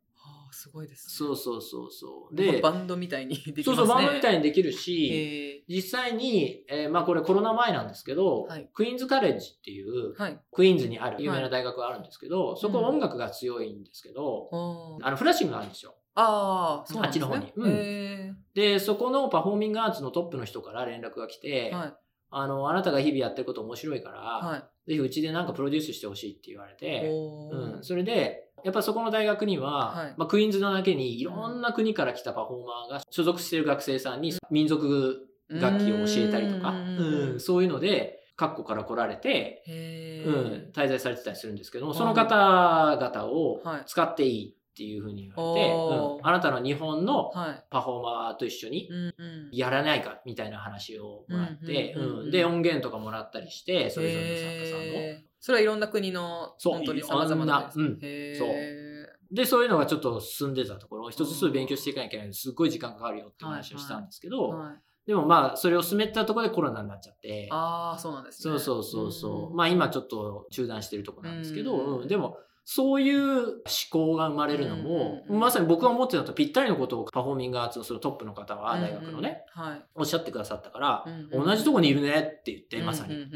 [0.62, 2.36] すごいです、ね、そうそうそうそう。
[2.36, 3.64] で、バンドみたいにできますね。
[3.64, 15.96] そうそう、バンドみたいにできるし、実際に、えー、まあこれコロナ前なんですけど、はい、クイーンズカレッジっていう、はい、クイーンズにある有名な大学があるんですけど、はい、そこ音楽が強いんですけど、うん、あのフラッシングがあるんですよ。
[16.14, 17.24] ああ、そうなんですね。
[17.24, 17.68] あっちの方に。
[17.68, 21.94] うん、で、そこのパフォーミングアーツのトップの人から連絡が来て、はい、
[22.32, 39.62] あの、あなたが日々やってること面白いから、はい、ぜひうちでなんかプロデュースしてほしいって言われて、うん、それで、やっぱそこの大学には、はい、まあ、クイーンズのだけにいろんな国から来たパフォーマーが所属してる学生さんに民族楽器を教えたりとか、うん、そういうので、各国から来られて、
[40.24, 47.30] うん、滞在されてたりするんですけども、その方々を使っていいっていうふうに言われて、うん、あなたの日本の
[47.70, 48.88] パフォーマーと一緒に
[49.52, 51.94] やらないかみたいな話をもらって、
[52.30, 55.32] で、音源とかもらったりして、それぞれの作家さんの。
[55.40, 57.70] それはいろんな国の、本当に様々な。
[57.74, 58.48] うん、そう。
[59.30, 62.50] で、そういうのがちょっと進んでたところ、一つずつ勉強していかなきゃいけないのです。
[62.50, 64.82] っごい時間かかるよって話をしたんですけど、はいはい。
[65.06, 67.48] でもまあ、それを進めたところでコロナになっちゃって。
[67.50, 68.52] ああ、そうなんですね。
[68.52, 69.54] そうそうそうそう。
[69.54, 73.54] まあ今ちょっと中断してるとこなんですけど、うん、でも、そういう思
[73.90, 83.26] 考が生まれるのも、まさに僕が思ってたとぴったりのことをパフォーミングアーツのそのトップの方は大学のね、はい、おっしゃってくださったから、同じとこにいるねって言って、まさに。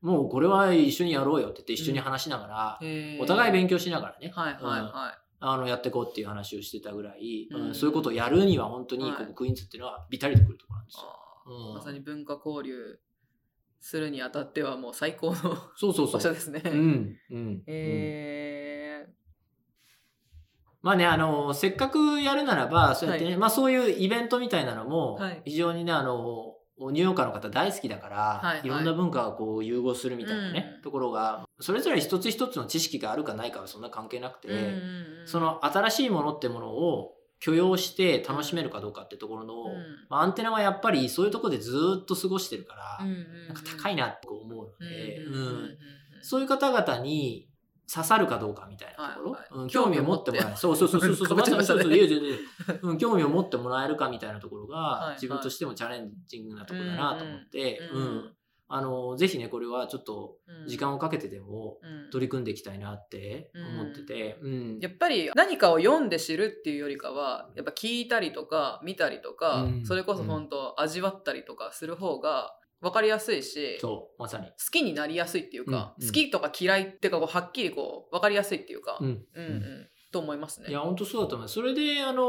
[0.00, 2.80] もうこれは一緒にやろうよって言って一緒に話しながら、
[3.20, 4.32] お互い勉強しながらね。
[4.34, 5.18] はいはいはい。
[5.44, 11.74] あの、やっていこうっていう話をしてたぐらい、うん、そういうことをやるには本当に、ここクイーンズっていうのはビタリとくるところなんですよ。
[11.74, 12.98] まさに文化交流
[13.82, 16.62] するにあたってはもう最高のそうそうそう場所ですね。
[16.64, 17.16] うん。
[17.30, 17.62] うん。
[17.66, 19.10] えー、
[20.82, 37.12] まあね、あの、せっかくやるならば、そうやってね、はい、まあそういうイベントみたいなのも、非常にね、あの、ニューヨーカーの方大好きだから、はいはい、いろんな文化がこう融合するみたいなね、うん、ところが、それぞれ一つ一つの知識があるかないかはそんな関係なくて、うんその新しいものってものを
[37.42, 39.72] 許容して楽しめるかどうかってところの、うん、
[40.08, 45.78] まあ、アンテナはやっぱりそういうところでずっと過ごしてるから、うんなんか高いなって思うので、うん
[46.24, 47.48] そういう方々に
[47.92, 50.56] 刺さるかどうかみたいなところ、はいはい、興味を持ってもらえる。
[50.56, 51.26] そうそうそうそうそう。
[51.26, 52.36] そうそう、いやいやいや、
[52.80, 58.32] うん、興味を持ってもらえるかみたいなところが、自分としてもチャレンジングなところだなと思って、うん。
[58.74, 61.76] あの、ぜひね、これはちょっと時間をかけてでも
[62.10, 74.46] 取り組んでいきたいなって思ってて、うん、やっぱり何かを読んで知るっていうよりかは、やっぱ聞いたりとか見たりとか、それこそ本当味わったりとかする方が、分かりやすいし、そう、まさに。
[74.46, 80.68] 好きになりやすいっていうか、うんうん、好きとか嫌いっていうか、こうはっきりこう、分かりやすいっていうか、うん、うん、うん、と思いますね。
[80.68, 81.54] いや、本当そうだと思います。
[81.54, 82.24] それで、あの、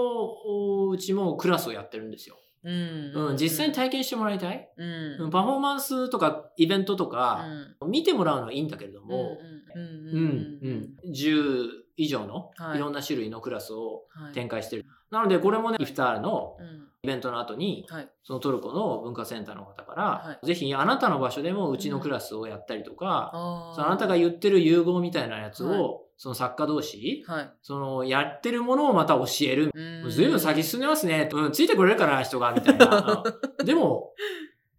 [0.92, 2.38] うちもクラスをやってるんですよ。
[2.64, 7.46] うん、うん、実際に体験してもらいたい、うん、パフォーマンスとかイベントとか、
[7.86, 9.38] 見てもらうのはいいんだけれども、
[9.76, 10.60] うん、
[11.06, 12.80] 10以上のい。
[12.80, 14.84] ろんな種類のクラスを展開してる。
[14.84, 16.58] はいはい、なので、これもね、イフタールの
[17.04, 29.72] イベントの後に、はい、そのトルコの文化センターの方から、はい、ぜひあなたの場所でもうちのクラスをやったりとか、うん、そのあなたが言ってる融合みたいなやつを、はい、その作家同士、はい、そのやってるものをまた教える。
[30.10, 31.30] ずいぶん先進んでますね。
[31.32, 33.24] うん、ついてくれるかな、人が、みたいな。
[33.64, 34.14] でも、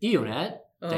[0.01, 0.97] いいよねって、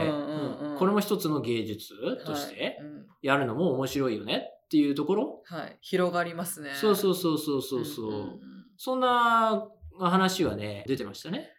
[0.78, 1.94] これも一つの芸術
[2.24, 2.78] として
[3.22, 5.42] やるのも面白いよねっていうところ。
[5.44, 5.78] はい。
[5.80, 6.72] 広がりますね。
[6.74, 8.10] そうそうそうそうそうそう。
[8.10, 9.66] うんな
[9.98, 11.50] 話はね、出てましたね。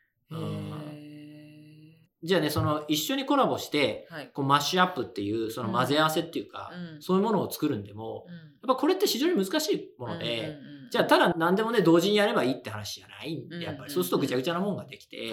[2.24, 10.58] じゃあね、その一緒にコラボして、はい、こうマッシュアップっていう、その混ぜ合わせっていうか、うん、そういうものを作るんでも、うん、やっぱこれって非常に難しいもので、
[10.90, 13.36] じゃあただ何でもね、同時にやればいいって話じゃない。
[13.36, 15.32] んで、やっぱりそうするとぐちゃぐちゃなもんができて、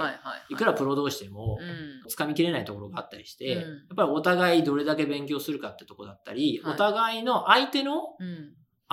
[0.50, 1.58] いくらプロ同士でも、
[2.10, 3.62] 掴みきれないところがあったりして、やっ
[3.96, 8.02] ぱりお互いどれだけ勉強するかってとこだったり、お互いの相手の、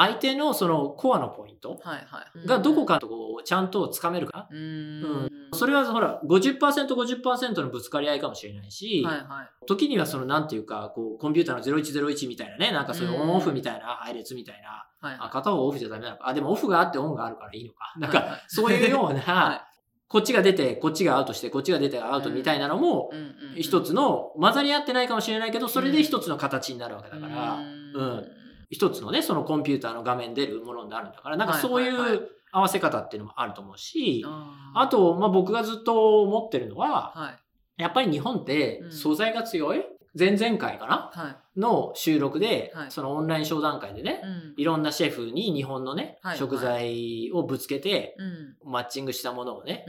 [0.02, 1.80] 相手のそのコアのポイント
[2.48, 4.48] がどこかとこうちゃんとつかめるか。
[4.50, 16.30] うん、それはほら50%、50%のぶつかり合いかもしれないし、はいはい、時にはそのなんていうか、こうコンピューターの0101みたいなね、なんかそういうオンオフみたいな配列みたいな、はいはい、あ片方オフじゃダメなのか。
[16.30, 17.94] あ、でもオフがあってオンがあるからいいのか。
[17.98, 19.62] なんかそういうような、はい。
[20.08, 23.12] こっちが出て、こっちがアウトして、こっちが出てアウトみたいなのも、
[23.56, 28.41] 一つの、混ざり合ってないかもしれないけど、それで一つの形になるわけだから、うん。
[28.72, 34.26] 一つのね、そのコンピューターの画面出るものになるんだから、なんかそういう合わせ方っていうのもあると思うし、
[34.74, 37.30] あと、まあ僕がずっと思ってるのは、は
[37.78, 39.84] い、やっぱり日本って素材が強い、うん
[40.18, 48.16] 前々回かな、はい、の収録で、はい、そのオンライン商談会でね、うん、いろんなシェフに日本のね、はい、食材をぶつけて、
[48.66, 49.86] マッチングしたものをね、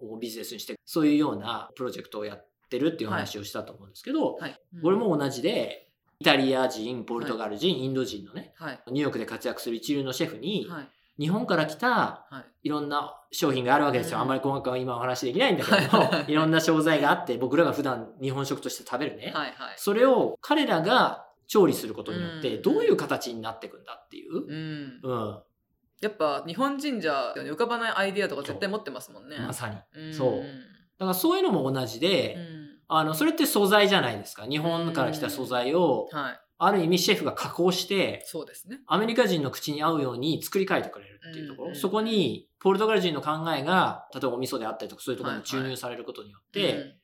[0.00, 4.38] うん、ビジネスにして、そういうようなプロジェクトをやってるっていう話をしたと思うんですけど、
[4.82, 5.83] これも同じで、
[6.24, 10.88] イタリア人、ポルトガル人、はい、インド人のね、はい、ニューヨークで活躍する一流のシェフに、はい、
[11.20, 12.26] 日本から来た、
[12.62, 12.70] い。
[12.70, 14.20] ろんな商品があるわけですよ。
[14.20, 16.34] あんまり細かくは今お話できないんだけども、い。
[16.34, 19.34] ろんな商材があって、僕らが普段日本食として食べるね。
[19.76, 24.32] それを彼らが調理することによって、どういう形になっていくんだっていう。
[24.32, 25.00] うん。
[25.02, 25.42] うん、
[26.00, 29.36] やっぱ日本人じゃ浮かばないアイディアとか絶対持ってますもんね。
[29.38, 30.14] まさに。
[30.14, 30.42] そう。
[30.98, 32.38] だからそういうのも同じで、
[32.88, 34.46] あの、それって素材じゃないですか。
[34.46, 38.80] 日本から来た素材を、はい、ある意味シェフが加工して、そうですね。
[38.86, 41.68] アメリカ人の口に合うように作り変えてくれるっていうところ。
[41.68, 47.00] うんうん、そこに、ポルトガル人の考えが、例えばお味噌であったりとか、そういうところに注入されることによって、はいはい、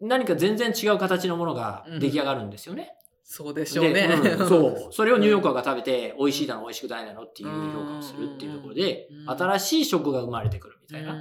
[0.00, 2.94] 何か全然違う形のものが出来上がるんですよね。
[3.32, 4.08] そうでしょうね。
[4.12, 4.92] うん、 そう。
[4.92, 11.14] それをニューヨーカーが食べて、美味しいだの、美味しくないだのっていう評価をするっていうところで、新しい食が生まれてくるみたいな。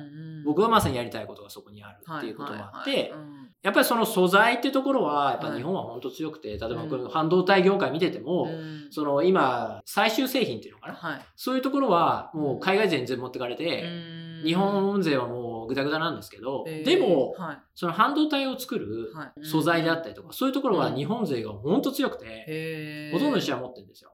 [0.43, 3.13] 僕はまさにやりたいことがそこにあるっていうこともあって、
[3.61, 8.47] やっぱりその素材っていうところは、やっぱ日本は本当強くて、例えばこの半導体業界見てても、
[8.89, 13.85] その今、最終製品っていうのかな、そういうところはもう海外勢に全部持ってかれて、
[14.43, 17.35] 日本勢はもうぐだぐだなんですけど、でも、
[17.75, 24.11] その半導体を作る素材であったりとか、そういうところは日本勢が本当強くて、ほとんどの試合持ってるんですよ。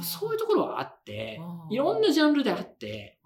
[0.00, 3.18] そういうところはあって、いろんなジャンルであって、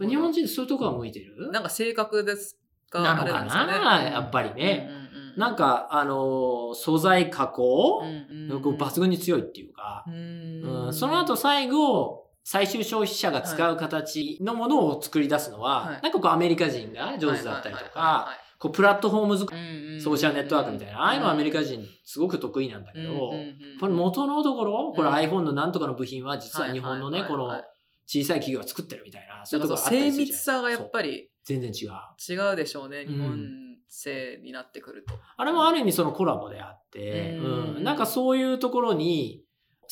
[0.00, 1.50] 日本人そういうところは向いてる？
[1.52, 2.58] なんか性格です
[2.90, 3.00] か？
[3.00, 4.90] なのかな、やっぱりね。
[5.34, 18.28] なんか、あの、素材加工、抜群に強いっていうか、うん、その後最後、最終消費者が使う形のものを作り出すのは、はい、なんかこうアメリカ人が上手だったりとか、
[18.58, 23.32] こうプラットフォーム作り、ソーシャルネットワークみたいな、ああいうのはアメリカ人すごく得意なんだけど、
[23.80, 27.48] これ元のところ、これ iPhone のなんとかの部品は実は日本のね、この
[28.06, 31.90] 小さい企業が作ってるみたいな、そういうところ精密さがやっぱり全然違う。
[32.28, 33.48] 違うでしょうね、日本
[33.88, 35.14] 製になってくると。
[35.36, 39.42] あれもある意味そのコラボであって、うん、なんかそういうところに、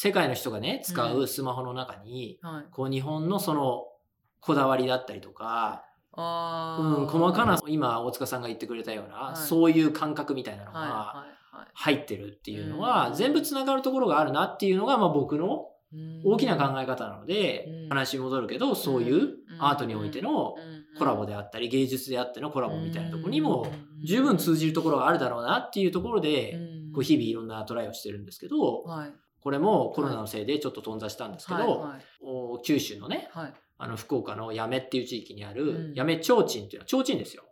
[0.02, 3.84] 世界の人がね、使うスマホの中に、うんはい、こう日本のその
[4.40, 11.26] こだわりだったりとか、あうん、細かな、今大塚さんが言ってくれたような、はい、そういう感覚みたいなのが
[11.74, 15.66] 入ってるっていうのは、全部つながるところがあるなっていうのが、まあ僕の
[16.24, 20.54] 大きな考え方なので、話戻るけど、そういうアートにおいての
[20.98, 23.70] コラボであったり、芸術であってのコラボみたいなところにも、
[24.02, 26.58] 十分通じるところがあるだろうなっていうところで、
[26.94, 28.82] こう日々いろんなトライをしてるんですけど、
[29.42, 37.44] これもコロナのせいでちょっと頓挫したんですけど、はいはい、九州のね、はい、あの福岡の八女っていう地域にある、八女提灯っていうのは提灯ですよ。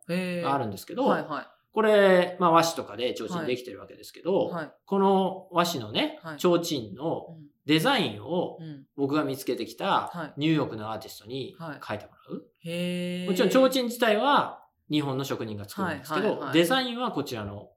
[0.42, 8.58] があるんですけど、はいはい、これ、まあ和紙とかで提灯できてるわけですけど、はい、この和紙のね、提灯のデザインを
[8.96, 12.34] 僕が見つけてきたニューヨークのアーティストに書いてもらう。
[12.34, 17.70] もちろん提灯自体は日本の職人が作るんですけど、デザインはこちらの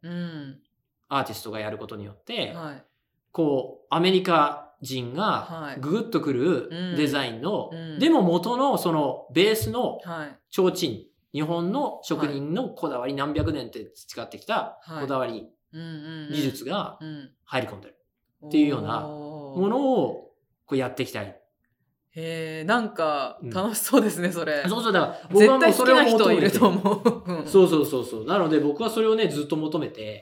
[1.08, 2.86] アーティストがやることによって、はい
[3.32, 10.00] こう、アメリカ人がググッとくるデザインの、はいうん、でも元のそのベースの
[10.50, 17.00] 提灯、日本の職人のこだわり、何百年って培ってきたこだわり、技術が
[17.46, 17.98] 入り込んでる。
[18.48, 20.32] っていうようなものを
[20.65, 21.38] こうやっていきたい。
[22.13, 24.63] へえ、なんか楽しそうですね、うん、それ。
[24.67, 26.52] そうそう、だから僕はもうそれを求めてる。
[26.52, 27.48] と思う。
[27.48, 28.26] そうそうそうそう。
[28.26, 30.22] なので僕はそれをね、ずっと求めて、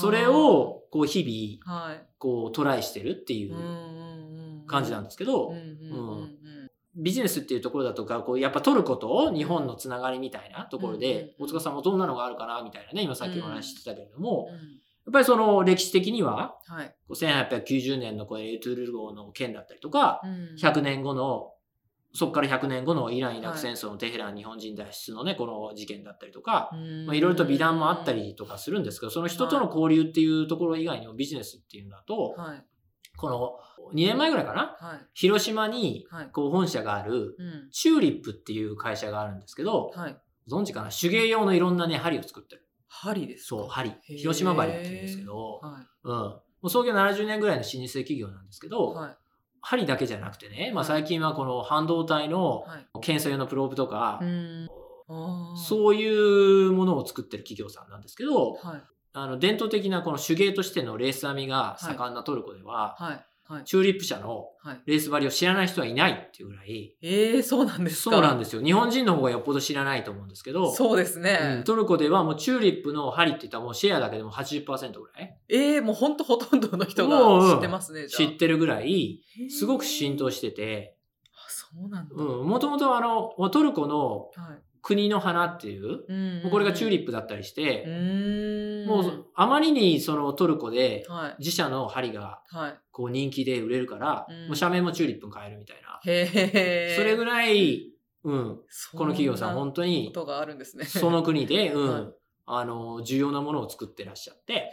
[0.00, 5.52] それをこう日々、こうトライしてるっていう感じなんですけど、
[6.94, 20.22] ビジネスっていうところだとか、こうやっぱトルコと日本のつながりみたいなところで、大塚さんもどんなのがあるかなみたいなね、今さっきお話してたけれども、やっぱりその歴史的には、はい、1890年のこうエトゥルル号の件だったりとか、
[20.62, 21.53] 100年後の
[22.16, 26.70] そこから100年後のイラン・イラク戦争のテヘラン日本人脱出のね、この事件だったりとか、
[27.06, 32.64] まあ、いろいろと美談もあったりとかするんですけど、その人との交流っていうところ以外にもビジネスっていうのだと、はい、
[33.16, 33.56] この
[33.92, 37.36] 2年前ぐらいかな、はい、広島にこう本社がある、
[37.72, 40.16] チューリップっていう会社があるんですけど、はい、
[40.48, 40.90] ご存知かな？
[40.90, 42.66] 手芸用のいろんなね、針を作ってる。
[42.86, 43.92] 針ですそう、針。
[44.06, 46.14] 広島針って言うんですけど、はい、うん。
[46.14, 49.16] もう創業70年ぐらいの老舗企業なんですけど、はい、
[49.64, 52.66] 針だけじゃなくてね、まあ、最近はこの半導体の
[53.00, 54.20] 検査用のプローブとか、
[55.56, 58.58] そういうものを作ってる企業さんなんですけど、
[59.14, 63.26] あの伝統的なこの手芸としてのレース編みが盛んなトルコでは、はい、
[63.64, 64.48] チューリップ社の
[64.86, 66.96] レース張りを知らない人はいないっていうぐらい。
[67.02, 68.16] ええー、そうなんですか？
[68.16, 68.62] そうなんですよ。
[68.62, 70.72] 日本人の方がよっぽど知らないと思うんですけど。
[70.72, 71.56] そうですね。
[71.58, 75.38] うん、トルコではもうチューリップの針って言ったらもうシェアだけでも80%ぐらい。
[75.48, 80.96] ええー、もうほんとほとんどの人が知ってますね、知ってるぐらい、すごく浸透してて。
[81.34, 82.14] あ、そうなんだ。
[82.16, 82.46] うん。
[82.46, 87.86] もともとあの、トルコの、はい国の花っていう、うんうん、これがチューリップだったりして、
[88.86, 91.06] もうあまりにそのトルコで
[91.38, 92.42] 自社の針が
[92.92, 96.00] こう人気で売れるから、もう社名もチューリップに変えるみたいな。
[96.02, 97.92] それぐらい、
[98.24, 98.60] うん、
[98.92, 100.12] この企業さん本当に、
[100.86, 104.70] その国で、うん、あの、重要なものを作ってらっしゃって、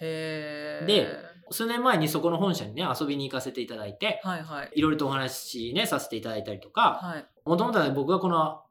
[0.88, 1.08] で、
[1.52, 4.72] 数年前にそこの本社にね、遊びに行かせていただいて、はいはい。
[4.76, 7.26] いろいろとお話ね、させていただいたりとか、はい。
[7.46, 8.62] もともとは僕はこの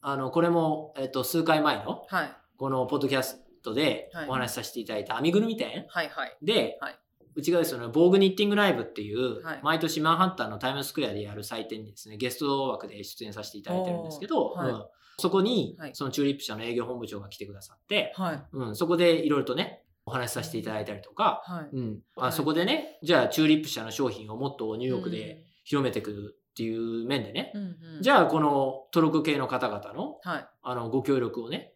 [0.00, 2.36] あの、これも、えっと、数回前の、はい。
[2.56, 6.36] このポッドキャストでお話しさせていただいた編みぐるみ店はいはい。
[6.42, 6.98] で、はい。
[7.34, 14.84] うちがですね、ボーグニッティングライブっていう、はい毎年マンハッタンのタイムスクエアでやる祭典にですね、ゲスト枠で出演させていただいてるんですけど、はいうん
[15.20, 18.42] そこにはい、そのチューリップ社の営業本部長が来てくださって、はい。
[18.52, 21.76] うん、そこでいろいろとね、お話しさせていただいたりとか、はい。
[21.76, 28.02] うん、はいあそこでね、じゃあチューリップ社の商品をもっとニューヨークで広めていくっていう面でね、うん、うんうん。
[28.02, 30.48] じゃあこのトルク系の方々のはい。
[30.62, 31.72] あのご協力をね、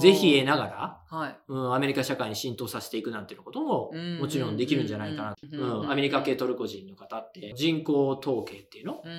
[0.00, 1.36] ぜひ得ながら、はい。
[1.48, 4.18] うん、アメリカ社会に浸透させていくなんていうこともうん。
[4.18, 5.34] もちろんできるんじゃないかな。
[5.42, 5.90] うんうんうんうん。
[5.90, 9.00] アメリカ系トルコ人の方って人口統計っていうの？
[9.02, 9.14] うんう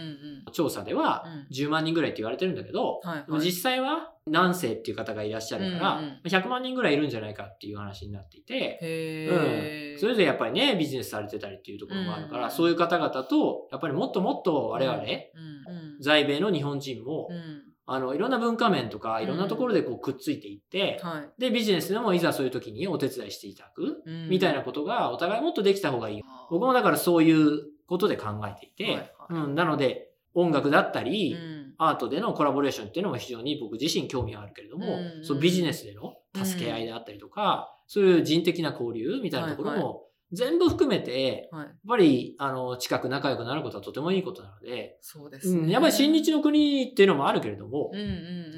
[0.49, 0.51] ん。
[0.51, 1.55] 調査ではうん。
[1.55, 3.41] 10万人ぐらいって言われてるんだけど、はい、はい。
[3.41, 9.99] 実際は何世っていう方がいらっしゃるから、うんうん100万人ぐらいいるんじゃないかっていう話になっていて、へー。
[9.99, 12.51] それぞれやっぱりね、ビジネスされてたりっていうところもあるから、うん。
[12.51, 15.05] そういう方々と、やっぱりもっともっと我々、うん。
[15.05, 16.01] うん。
[16.01, 21.41] 在米の日本人も、うんあの、いろんな文化面とか、いろんなところでこうくっついていって、はい。
[21.41, 24.29] で、ビジネスでもいざそういう時にお手伝いしていただく、うん。
[24.29, 26.21] みたいなことがお互いもっとできた方がいい。
[26.49, 29.43] 僕もだからそういうことで考えていて、はいはい。
[29.45, 31.65] うん、なので、音楽だったり、うん。
[31.77, 35.25] アートでのコラボレーションっていうのも非常に僕自身興味があるけれども、うん。
[35.25, 41.65] そうビジネスでの助け合いであったりとか、そういう人的な交流みたいなところはいも全部含めて、はい。
[41.65, 45.59] やっぱりあの近く仲良くなることはとてもいいことなので、そうですね。
[45.61, 48.07] うん、やっぱり親日の国っていうのもあるけれども、うんうん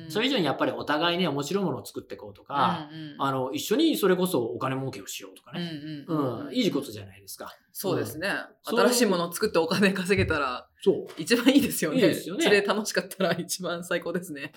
[0.03, 0.11] うん。
[0.11, 7.53] それ以上にやっぱりお互いね面白いものを作っていこうとか、うんうんあの一緒にそれこそお金儲けをしようとかうんね、うんうんいいことじゃないですか。
[7.71, 8.29] そうですね。
[8.63, 11.07] そう新しいものを作ってお金稼げたらそう。
[11.17, 11.97] 一番いいですよね。
[11.97, 14.53] いいですよねそれで楽しかったら一番最高ですね。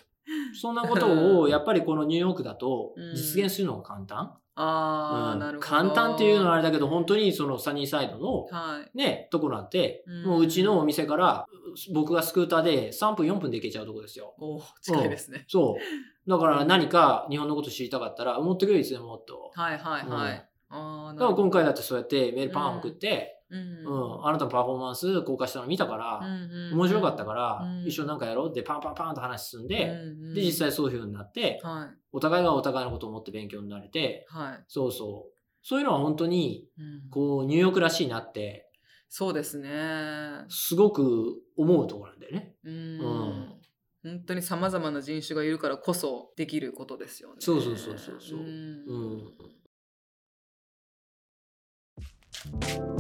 [0.61, 4.37] そんなことをやっぱりこのニューヨークだとうん実現するのが簡単。
[4.61, 5.69] ああ、うんなるほど。
[5.69, 8.97] 簡単っていうのはあれだけど、本当にそのサニーサイドのはい。
[8.97, 11.47] ね、とこなんて、うんもううちのお店から
[11.95, 14.35] 僕がスクーターで3分4分で行けちゃうとこですよ。
[14.39, 15.45] おー近いですね。
[15.49, 16.31] そう。
[16.31, 19.51] だから何か日本のこと知りたかったら、持ってくれいつでももっと。
[19.55, 20.33] はいはいはい。
[20.33, 20.41] うん
[20.73, 21.35] ああ、だか。
[21.35, 23.91] 今回だってそうやってメールパン送って、うんう
[24.23, 29.91] ん、あなたのパフォーマンス公開したの見たから、うん面白かったから、うん一緒になんかやろうってパンパンパンと話進んで、うん
[30.29, 31.89] うんで、実際そういう風になって、はい。
[32.13, 34.65] お互いがお互いのことを思って勉強になれて、はい。
[34.69, 35.33] そうそう。
[35.63, 38.69] そういうのは本当に、うんこう、ニューヨークらしいなって、
[39.09, 40.45] そうですね。
[40.49, 42.55] すごく思うところなんだよね。
[42.65, 43.57] うんうん
[44.03, 47.35] 本当にさまざまな人種がいるからこそできることですよね。
[47.41, 48.49] そうそうそうそうそううんう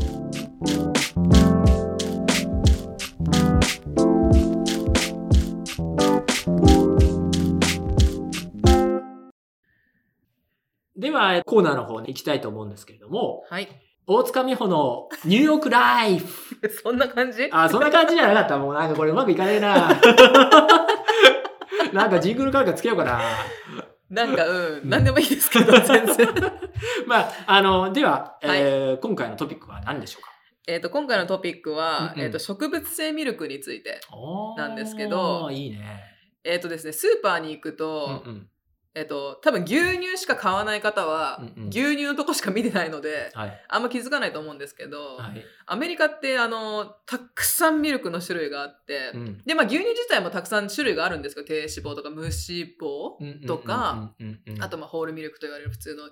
[0.06, 0.09] ん。
[11.10, 13.68] では、コーナーの方に行きたいと思うんですけれども、はい。
[14.06, 16.26] 大塚美穂のニューヨークライフ
[16.82, 17.48] そんな感じ？
[17.52, 18.58] あ、そんな感じじゃなかった。
[18.58, 19.88] もうなんかこれうまくいかねえな。
[21.92, 23.20] なんかジングルカードつけようかな。
[24.08, 26.28] なんか、うん、なんでもいいですけど、全然。
[27.06, 30.30] まあ、あの、では、えー今回のトピックは何でしょうか？
[30.66, 34.00] えっと、今回のトピックは、うんうんえっと、植物性ミルクについて。
[34.56, 36.04] なんですけどいいね。
[36.42, 38.46] えっとですね、スーパーに行くと、うんうん
[38.94, 43.64] えっと、多分牛乳しか買わない方は、うんうん牛乳のとこしか見てないので、はい。
[43.68, 45.44] あんま気づかないと思うんですけど、はい。
[45.66, 52.32] アメリカって、あの、たくさんミルクの種類があって、うんで、まあ、牛乳自体もたくさん種類があるんですけど、低脂肪とか無脂
[52.80, 54.12] 肪、とか、
[54.58, 56.02] あと、まあ、ホールミルクと言われる普通の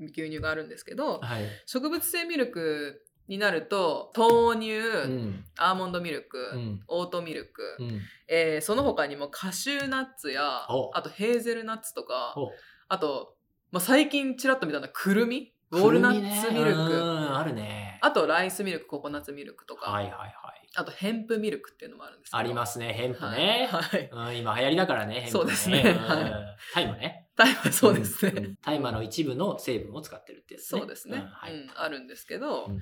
[0.00, 1.42] 牛乳があるんですけど、はい。
[1.66, 5.44] 植物性ミルクになると、豆乳、うん。
[5.56, 6.80] アーモンドミルク、うん。
[6.88, 8.00] オートミルク、うん。
[8.28, 10.90] えーその他にもカシューナッツやお。
[10.94, 12.50] あとヘーゼルナッツとかお。
[12.88, 13.34] あと、
[13.70, 16.74] まあ、最近ちらっと見たのはくるみウォールナッツミルク、ね。
[16.74, 17.98] うんあるね。
[18.02, 20.32] あとライスミルクココナッツミルクとか、はいはいはい。
[20.76, 22.38] あとヘンプミルクっていうのもあるんですけど。
[22.38, 23.68] ありますね、ヘンプね。
[23.70, 25.82] はい、はい、うん今流行りだからね、ヘンプそうですね。
[25.82, 26.32] はい。
[26.74, 27.28] タイマね。
[27.36, 28.44] タイはそうですね、ん。
[28.44, 30.80] ん大麻の一部の成分を使ってるってやつね。
[30.80, 31.52] そうですね、んはい。
[31.52, 32.80] うん、あるんですけど、うん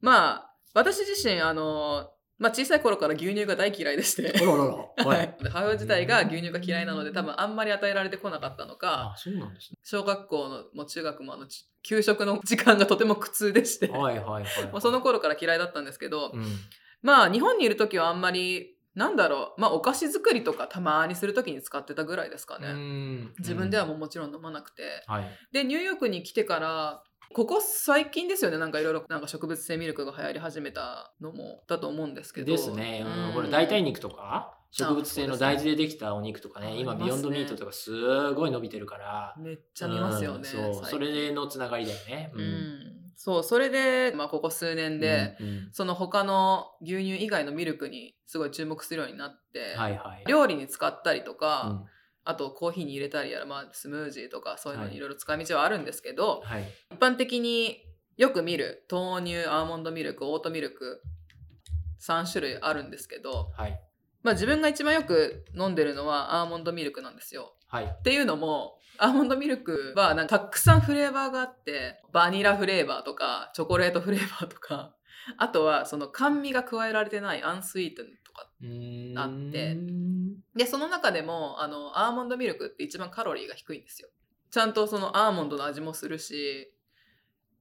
[0.00, 4.64] まあ私自身あの、まあ、小さい頃から牛乳が大嫌いでしてあららら。
[4.64, 9.78] は はいい、母親自体が牛乳が嫌いなので多分あんまり与えられてこなかったのかあ、そうなんですね。
[9.82, 14.44] 小学校のもう中学もあのち給食の時間がとても苦痛でして、はいはいはい。
[14.72, 16.44] もうその頃から嫌いだったんですけど、うん。
[17.02, 25.24] まあ日本にいる時はあんまりなんだろうまあお菓子作りとかたまにする時に使ってたぐらいですかね、うん自分ではもうもちろん飲まなくてはい。
[25.52, 27.02] でニューヨークに来てから
[27.32, 28.58] ここ最近ですよね。
[28.58, 32.46] なんかいろいろなんか植物性ミルクが流行り始めたのもだと思うんですけど。
[32.46, 33.04] ですね。
[33.04, 33.34] うん。
[33.34, 36.84] これ大代替肉とか、植物性の大豆でできたお肉とかね、ね。
[36.98, 39.34] ビヨンドミートとかすごい伸びてるから。
[39.38, 40.74] めっちゃ見ますよね、うん。
[40.74, 40.84] そう。
[40.84, 42.32] それのつながりだよね。
[42.34, 43.42] うん、そう。
[43.44, 45.68] それで、まあ、ここ数年で、うんうん。
[45.72, 50.24] その他の牛乳以外のミルクにすごい注目するようになって、はいはい。
[50.26, 51.84] 料理に使ったりとか、
[52.24, 54.98] あとコーヒーに入れたりやら、まあ、スムージーとかそういうのい。
[54.98, 57.84] ろいろ使い道はあるんですけど、はい、一般的に
[58.16, 61.02] よく見る豆乳アーモンドミルクオートミルク
[62.06, 63.80] 3種類あるんですけど、はい、
[64.22, 67.54] まあ、自分が一番よく飲んでるのはアーモンドミルクなんですよ。
[67.68, 74.94] はい、っていうのもアーモンドミルクはなんかたくさんフレーバーがあってバニラフレーバーとかチョコレートフレーバーとか
[75.38, 78.48] あとはその甘味が加えられてないアンスイートとか
[79.16, 79.76] あって。
[80.54, 84.08] でその中でもあのアーモンドミルクって一番カロリーが低いんですよ。
[84.50, 86.74] ちゃんとそのアーモンドの味もするし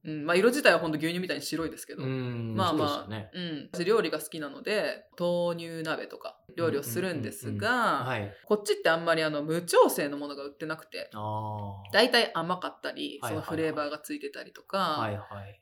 [0.06, 2.04] うんまあ、色自体は本当牛乳みたいに白いですけど。
[2.04, 8.06] まあまあう、ね、うん、料理が好きなので豆乳鍋とか料理をするんですが
[8.46, 11.10] こっちってあんまりあの無調整のものが売ってなくて。
[11.94, 15.10] 大体甘かったりそのフレーバーがついてたりとか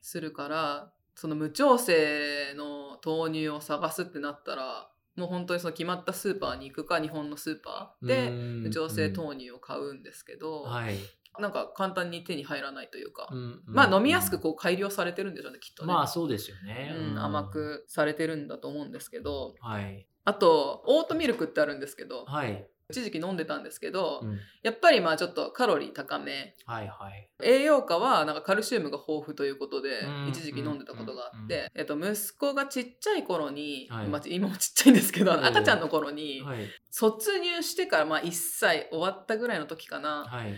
[0.01, 10.97] するからその無調整の豆乳を探すってなったらもう本当にその決まったスーパーに行くか日本のスーパーで無調整豆乳を買うんですけど、はい、
[11.39, 13.38] なんか簡単に手に入らないというか、うん。
[13.38, 15.93] うん、まあ飲みやすくこう改良されてるんでしょうねきっとね。
[15.93, 29.89] まあそうですよね、うん、甘くされてるんだと思うんですけど、はい、あとオートミルクってあるんですけど、はい、一時期飲んでたんですけど、うん、やっぱりまあちょっとカロリー高め、はいはい、栄養価はなんかカルシウムが豊富ということで、
[30.30, 40.54] 一時期飲んでたことがあって、えっと、息子がちっちゃい頃に、はい、まあ、今もちっちゃいんですけど、赤ちゃんの頃に、はい、卒乳してからまあ1歳終わったぐらいの時かな、はい。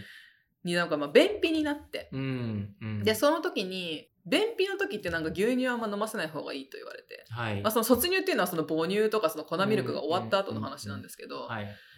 [0.64, 7.62] になんかまあ便秘になって、うんうん、でその時に便秘の時ってなんか牛乳はあんま飲ませない方がいいと言われて、はい。
[7.62, 11.50] まあ、その卒乳っていうのはその母乳とかその粉ミルクが終わった後の話なんですけど、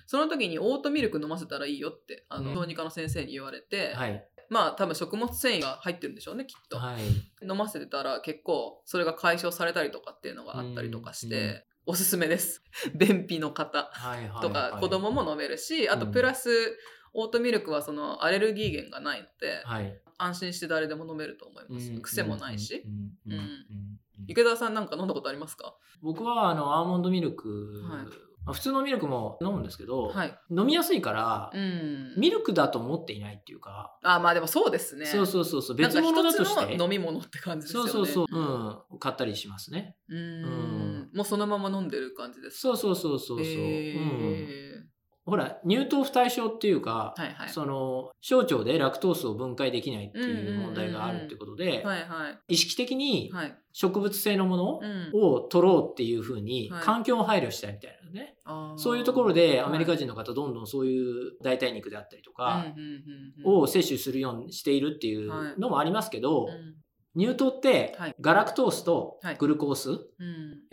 [0.06, 7.02] その時にオートミルク飲ませたらいいよってあの小児科の先生に言われて、はい、まあ多分食物繊維が入ってるんでしょうねきっと、はい、
[7.42, 12.64] 飲ませてたら結構それが解消されたりとかっていうのがあったりとかして、おすすめです。
[12.96, 13.92] 便秘の方。
[14.42, 16.78] とか子供も飲めるし、あとプラス
[17.14, 21.92] オートミルクはそのアレルギー源がないので、はい、安心して誰でも飲めると思います。
[22.02, 22.84] 癖もないし。
[24.28, 25.76] 池田さんなんか飲んだことありますか？
[26.02, 33.98] 僕はあのアーモンドミルク、はい普通のミルクも飲むんですけど、はい、飲みやすいから、うん、ミルクだと思っていないっていうか。
[34.04, 35.06] あまあでもそうですね。
[35.06, 36.76] そうそうそうそう別物だとして。
[36.82, 37.92] 飲み物って感じですよね。
[37.92, 38.40] そうそうそう、
[38.92, 39.96] うん、買ったりしますね。
[40.10, 44.90] うん、もうそのまま飲んでる感じですそうそうそうそうそう、えー、うん
[45.26, 51.84] ほら、乳糖不対症っていうか、はいはい、その、小腸でラクトースを分解できないっていう問題があるってことで、
[52.48, 53.32] 意識的に
[53.74, 54.80] 植物性のもの
[55.14, 62.68] を取ろうっていうふうに環境を配慮したいみたいなね、はい、そういうところでアメリカ人の方どんどんそういう代替肉であったりとか
[63.44, 66.48] を摂取するようにしているっていうのもありますけど、
[67.18, 70.08] 乳糖ってガラクトースとグルコース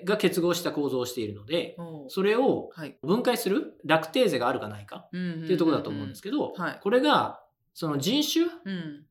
[0.05, 1.77] が結合した構造をしているので、
[2.09, 2.71] それを
[3.03, 7.41] 分解するラクテーゼがあるかないかっていうところだと思うんですけど、これが
[7.75, 8.47] その人種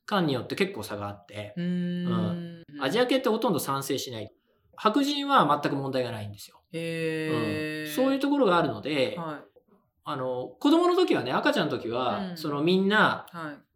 [0.05, 4.31] 間によって結構差があって、うん、アジア系ってほとんど産生しない。
[4.75, 6.61] 白人は全く問題がないんですよ。
[6.71, 9.61] へうん、そういうところがあるので、はい、
[10.03, 13.27] あの子供の時はね赤ちゃんの時は、うん、そのみんな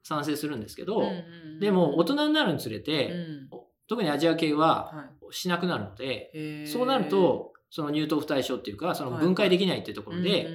[0.05, 1.01] 賛成するんですけど、
[1.59, 3.11] でも大人になるにつれて、
[3.87, 10.47] 特にアジア系はしなくなるので、そうなるとその乳糖不対症っていうかその分解できないっていうところで、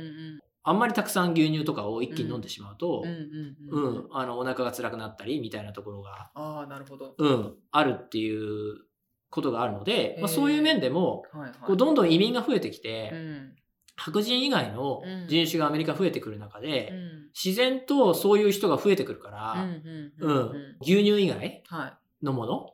[0.62, 8.76] あんまりたくさん牛乳とかを一気に飲んでしまうと、うんあのお腹が辛くなったりみたいなところがあなるほど、うん、あるっていう
[9.30, 11.24] ことがあるので、まあ、そういう面でも、
[11.66, 13.12] こうどんどん移民が増えてきて、
[14.01, 19.66] 白人以外の人種がアメリカ増えてくる中で、うん、自然とそういう人が増えてくるから、
[20.80, 21.62] 牛乳以外
[22.22, 22.72] のもの、はい、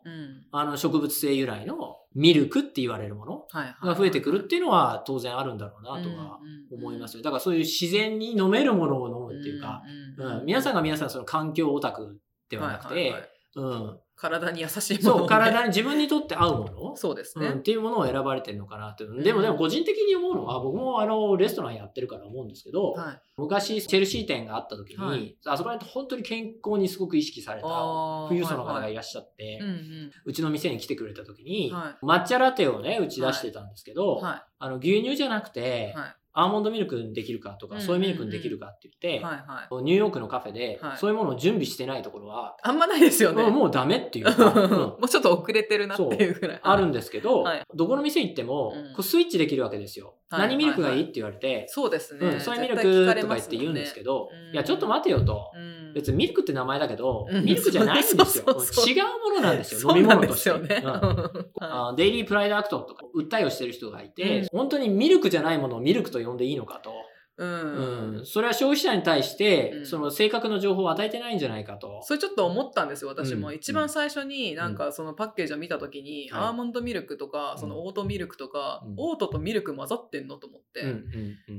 [0.52, 3.46] あの植物性由来のミルクって言われるもの
[3.82, 6.38] が増えてくるっていうのは当然あるんだろうなとは
[6.72, 7.22] 思いますよ。
[7.22, 9.82] だからそういう自然に飲めるものを飲むっていうか、
[10.18, 13.12] うん皆さんが皆さんその環境オタクではなくて、
[13.56, 16.96] うん、体に優しいもの、ね、そう、体に自分にとって合うもの？
[16.96, 19.22] そうですね、うん、っていうものを選ばれてるのかなっていう。
[19.22, 29.60] でも、でも個人的に思うのは、僕もあの、レストランやってるから思うんですけど、はい、昔、チェルシー店があった時に、はい、あそこら辺本当に健康にすごく意識された富裕層の方がいらっしゃって、
[30.24, 35.94] うちの店に来てくれた時に、はい、抹茶ラテをね、打ち出してたんですけど、あの、牛乳じゃなくて、
[36.38, 39.36] アーモンドミルクにできるかとか、ソイミルクにできるかって言って、はい
[39.74, 43.42] はい、ニューヨークのカフェで、そういうものを準備してないところは、あんまないですよね。
[43.44, 44.26] もうダメっていう。
[44.26, 44.34] か、
[44.68, 46.60] もうちょっと遅れてるなっていうぐらい。
[46.62, 50.16] あるんですけど、どこの店行っても、こうスイッチできるわけですよ。
[50.30, 52.40] 何ミルクがいいって言われて、そうですね。
[52.40, 55.52] ソイミルクとか言って言うんですけど、いや、ちょっと待てよと。
[55.94, 58.24] 別にミルクって名前だけど、ミルクじゃないんですよ。
[58.86, 60.50] 違うものなんですよ、飲み物として。
[61.96, 66.92] デイリープライドアクトとか訴えをしてる人がいて、本当にミルクじゃないものをミルクと呼んでいいのかと。
[67.38, 72.00] うん、うん、それは消費者に対して、その正確な情報を与えてないんじゃないかと。
[72.02, 73.48] それちょっと思ったんですよ、私も。
[73.48, 80.82] うん、一番最初になんかそのパッケージを見た時に、アーモンドミルクとか、そのオートミルクとか、オートとミルク混ざってんのと思って、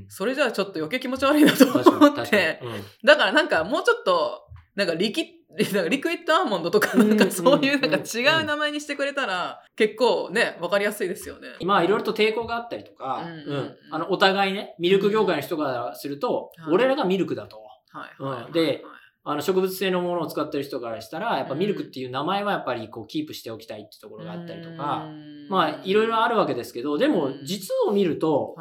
[0.08, 2.60] それじゃあちょっと余計気持ち悪いなと思って、
[3.04, 4.47] だからなんかもうちょっと、
[4.78, 5.34] なんかリキ
[5.74, 11.48] なんかリクイッドアーモンドとか、なんかそういうなんか違う名前にしてくれたら、結構ね、わかりやすいですよね。
[11.64, 13.76] まあ、いろいろと抵抗があったりとか、うん。
[13.90, 17.60] あの、お互いね、ミルク業界の人からすると、俺らがミルクだと。
[17.90, 18.52] はい。
[18.52, 18.84] で、
[19.24, 25.08] あの植物性のものを使ってる人からしたら、やっぱミルクっていう名前はやっぱりこうキープしておきたいってところがあったりとか、
[25.48, 28.54] まあいろいろあるわけですけど、でも実を見ると、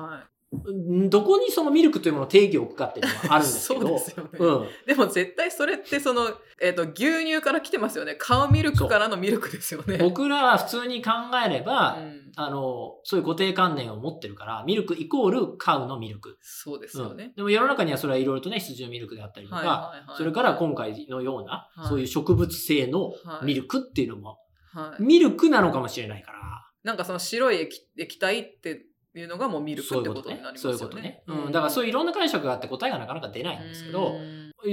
[0.49, 3.81] どこにそのミルクというものを定義を置くかっていうのがあるんですけど。
[3.87, 4.29] そうですよね。
[4.39, 6.29] うん、でも絶対それってその、
[6.61, 8.15] えっ、ー、と、牛乳から来てますよね。
[8.15, 9.97] カウミルクからのミルクですよね。
[9.97, 11.11] 僕らは普通に考
[11.45, 16.37] えれば、うん、あの、そういう固定観念を持ってるから、ミルクイコールカウのミルク。
[16.41, 17.25] そうですよね。
[17.25, 23.11] うん、でも世の中にはそれはいろいろとね、羊のミルクであったりとか、それから今回のような、はい、そういう植物性の
[23.43, 24.39] ミルクっていうのも、
[24.71, 26.37] はい、ミルクなのかもしれないから。
[26.83, 28.85] なんかその白い液液体って
[29.19, 30.77] いうのがもうミルクってことになりますよね。
[30.77, 31.23] そういうことね。
[31.27, 31.51] うん。
[31.51, 34.15] だからそういういろんな解釈があって答えがなかなか出ないんですけど、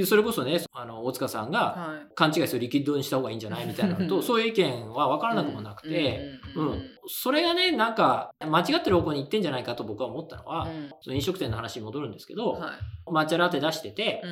[0.07, 6.83] それこそね、あの、大塚さんが勘違いするリキッドにした方がいいんじゃないみたいなのと、そういう意見は分からなくもなくて、うん。
[7.07, 10.69] それがね、なんか、間違ってる方向に行ってんじゃないかと僕は思ったのは、
[11.03, 12.61] その飲食店の話に戻るんですけど、
[13.07, 14.23] 抹茶ラテ出してて、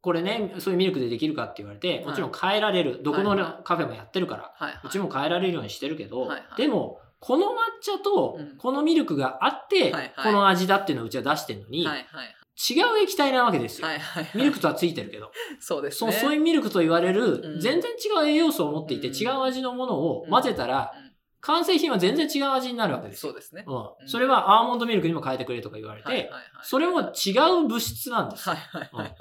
[0.00, 3.00] これね、そういうミルクでできるかって言われて、もちろん変えられる。
[3.02, 7.48] どこのカフェもやってるから、うちも変えられるようにしてるけど、でも、この抹
[7.80, 9.92] 茶とこのミルクがあって、
[10.22, 13.88] この味だっていうのをうちは出してるのに、違う液体なわけですよ。
[14.34, 15.30] ミルクとはついてるけど。
[15.60, 16.12] そうですね。
[16.12, 20.92] そういうミルクと言われる、全然違う栄養素を持っていて、違う味のものを混ぜたら、
[21.40, 23.64] 完成品は全然違う味になるわけですそうですね。
[23.68, 24.08] うん。
[24.08, 26.30] それはアーモンドミルクにも変えてくれとか言われて、
[26.62, 28.48] それも違う物質なんです。
[28.48, 29.14] はいはいはい、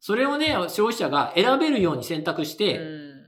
[0.00, 2.80] それをね、消費者が選べるように選択して、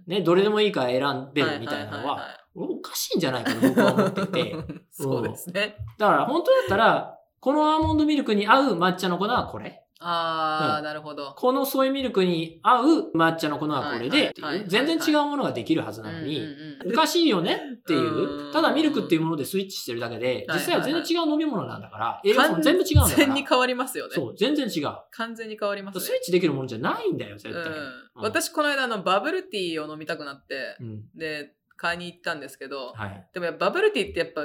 [0.07, 4.57] ね、どれでもいいから選べるみたいなのは、おかしいんじゃないかと僕は思っていて。
[4.91, 5.85] そうですね、うん。
[5.99, 9.83] だから本当だったら、このアーモンドミルクに合う抹茶の粉はこれ。
[10.03, 11.35] ああ、うん、なるほど。
[11.37, 14.35] このソイミルクに合う抹茶の粉はこれで、
[14.67, 16.43] 全然違うものができるはずなのに、
[16.87, 23.17] おかしいよねっていう、ただミルクっていうものでスイッチしてるだけで、実際は全然違う飲み物なんだから、栄養素も全部違うんだから。
[23.17, 24.15] 完全に変わりますよね。
[24.15, 24.97] そう、全然違う。
[25.11, 26.01] 完全に変わりますね。
[26.01, 27.73] スイッチできるものじゃないんだよ、絶対。
[28.15, 30.79] 私、この間のバブルティーを飲みたくなって、
[31.15, 34.43] で、買いに行ったんですけど、はい、でもバブルティーってやっぱ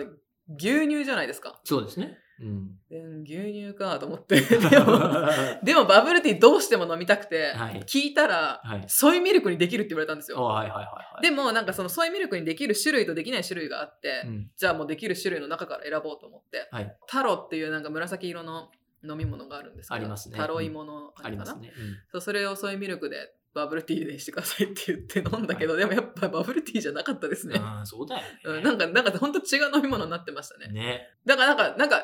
[0.58, 1.60] 牛乳じゃないですか。
[1.66, 2.18] そうですね。
[2.40, 4.40] うん、牛乳かと思って。
[4.40, 5.00] でも
[5.64, 18.70] でもバブルティーどうしても飲みたくて、はい、聞いたら、はい、ソイミルクにできるって言われたんですよ、はいはいはいはい、でもなんかそのソイミルクにできる種類とできない種類があって、うん、じゃあもうできる種類の中から選ぼうと思って、はい、タロっていうなんか紫色の
[19.04, 20.38] 飲み物があるんですけどありますね。
[20.38, 27.56] タロ芋のありますね、うん、そうそれをソイミルクでバブルティーでしてくださいって言って飲んだけど、はい、でもやっぱバブルティーじゃなかったですね。
[27.58, 28.62] あそうだよね。
[28.62, 30.68] なんか、なんか本当違う飲み物になってましたね。
[30.68, 31.08] ね。
[31.26, 32.04] だからなんか、なんか、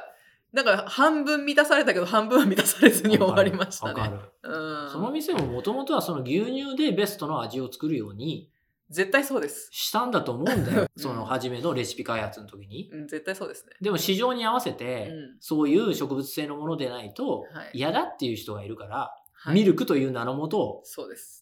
[0.53, 4.11] なんか半分満たされたけど半分は満たされずに終わりましたね。
[4.43, 4.49] う
[4.87, 8.49] ん、その店ももともとはその牛乳でベストの味を作るように
[8.89, 9.69] 絶対そうです。
[9.71, 10.87] したんだと思うんだよ。
[10.97, 12.89] その初めのレシピ開発の時に。
[12.91, 13.71] うん、絶対そうですね。
[13.79, 21.40] でも市場に合わせて、うん、そういう植物性のものでないと嫌だっていう人がいるから、はい、ミルクという名のもとを、そうです。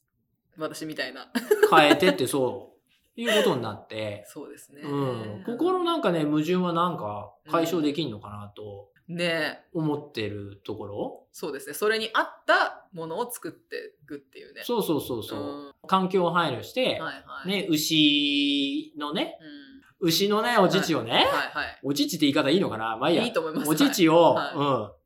[0.59, 1.31] 私みたいな。
[1.71, 2.73] 変えてってそ
[3.17, 4.25] う、いうことになって。
[4.27, 4.81] そうですね。
[4.81, 5.43] うん。
[5.45, 8.89] ここのなんかね、矛盾はなんか解消できんのかなと。
[9.09, 11.73] ね思ってるところそうですね。
[11.73, 14.61] それに合ったものを作っていくっていうね。
[14.63, 15.39] そうそうそうそう。
[15.39, 19.58] うん、環境を配慮して、はいはい、ね、牛のね、うん、
[20.01, 22.97] 牛のね、お乳をね、はいはいはい、お乳って言い方いいのかな？
[22.97, 23.23] まあいいや。
[23.23, 23.69] いいと思います。
[23.69, 24.51] お乳を、は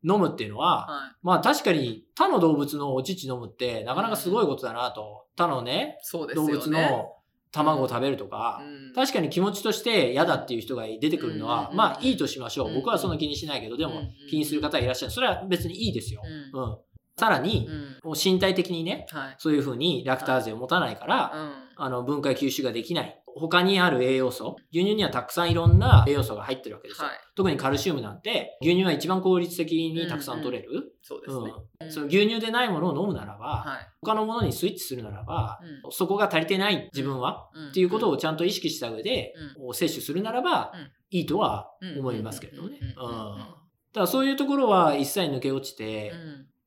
[0.04, 5.26] い、うん、飲むっていうのは、はい、まあ確かに他の動物のお乳飲むってなかなかすごいことだなと。
[5.36, 5.98] 他のね、
[6.36, 7.16] 動物の
[7.52, 12.74] 卵を食べるとか、うん、確かに気持ちとして嫌だっていう人が出てくるのは、うん、まあいいとしましょう。
[12.76, 13.94] 僕はそんな気にしないけど、でも
[14.30, 15.12] 気にする方いらっしゃる。
[15.12, 16.22] それは別にいいですよ。
[16.54, 16.78] うん。
[17.18, 17.68] さらに、
[18.04, 23.23] もう身体的にね、はい、そういうふうにラクターゼを持たないから、はい、あの分解吸収ができない。
[23.36, 27.08] 他にある栄養素、牛乳にはたくさんいろんな栄養素が入ってるわけですよ。
[27.08, 30.70] はい、特にカルシウムなんて、牛乳は一番効率的にたくさん取れる。
[30.72, 31.92] うんうん、そうですね、うん。
[31.92, 39.34] その牛乳でないものを飲むならば、はい、他のものにスイッチするならば、うん、そこが足りてない自分は、うん、っていうことをちゃんと意識した上で、
[39.74, 40.72] 摂取するならば、
[41.10, 42.80] いいとは思いますけれどね。
[42.96, 46.14] だからそういうところは一切抜け落ちて、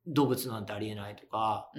[0.07, 1.69] 動物なんてありえないとか、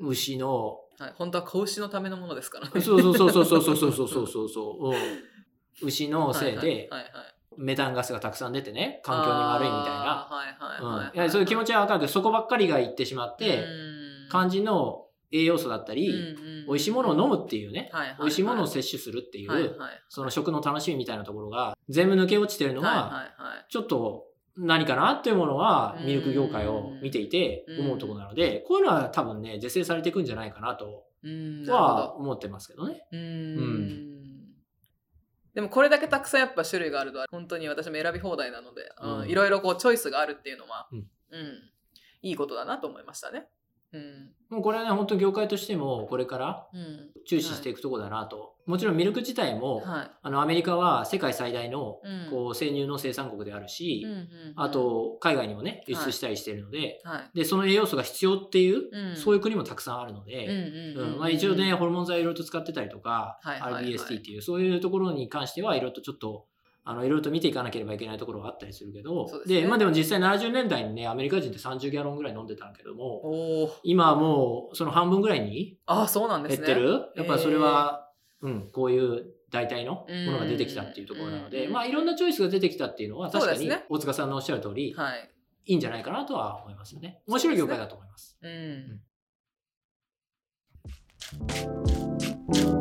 [0.00, 2.80] 牛のはい、本当は子牛のためのものですからね。
[2.80, 4.48] そうそうそうそうそうそうそうそうそう。
[4.48, 4.90] そ
[5.82, 5.86] う。
[5.86, 6.90] 牛のせいで、
[7.56, 10.28] メタンガスがたくさん出てね、環境に悪いみたいな。
[10.28, 13.64] はいそういう気持ちはわかるけど、そこばっかりが言ってしまって、
[14.30, 16.12] 肝心の栄養素だったり、
[16.66, 19.76] 美味しいものを飲むっていうね、美味しいものを摂取するっていう、
[20.08, 23.28] その食の楽しみみたいなところが全部抜け落ちてるのは、
[23.68, 24.27] ちょっと
[24.58, 31.04] 何かなっていうものはミルク業界を見ていて思うところなので、こういうのは多分ね、是正されていくんじゃないかなと
[31.68, 33.06] は思ってますけどね。
[33.12, 34.18] うん。
[35.54, 41.06] でもこれだけたくさんやっぱ種類があると本当に私も選び放題なので、うん、いろいろこうチョイスがあるっていうのは、うん、うん、
[42.22, 43.48] いいことだなと思いましたね。
[43.92, 46.66] うん、もうこれはね本当業界としてもこれから
[47.26, 54.06] 注視していくところだなと、もちろんミルク自体も、はい、あのアメリカは世界最大のこう生乳の生産国であるし、
[54.56, 60.94] あと海外にもね輸出したりしてるのではい、でその栄養素が必要っていう、そういう国もたくさんあるので
[61.32, 66.46] 一応ねホルモン剤いろいろと使ってたりとか、RBST っていうそういうところに関してはいろいろとちょっと
[66.90, 76.66] あの、いろいろと見ていかなければいけないところがあったりするけど、で、ね、まあでも実際70年代にね、アメリカ人って30ギャロンぐらい飲んでたんけども、今はもうその半分ぐらいにああ、そうなんですね。
[76.66, 77.12] 減ってる？
[77.14, 78.08] やっぱそれは、
[78.40, 85.30] うん、こういう代替のものが出てきたっていうところなので、まあいろんなチョイスが出てきたっていうのは確かに大塚さんのおっしゃる通り、はい、
[85.66, 87.20] いいんじゃないかなとは思いますよね。
[87.28, 88.38] 面白い業界だと思います。
[88.40, 89.00] うん、
[92.54, 92.77] 今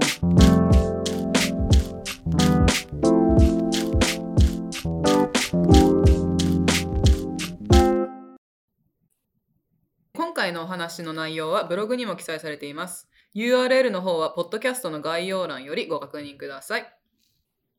[10.47, 13.07] 回のお話の内容はブログにも記載されています。
[13.35, 16.93] URL の方は、ポッドキャストの概要欄よりご確認ください。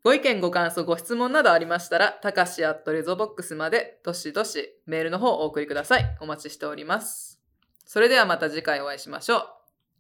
[0.04, 6.16] ご意見、ご感想、ご質問などありましたら、たかしアットレゾボックスまで、どしどしメールの方をお送りください。
[6.20, 7.40] お待ちしております。
[7.84, 9.40] それではまた次回お会いしましょう。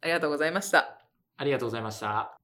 [0.02, 0.98] ありがとうございました。
[1.36, 2.37] ありがとうございました。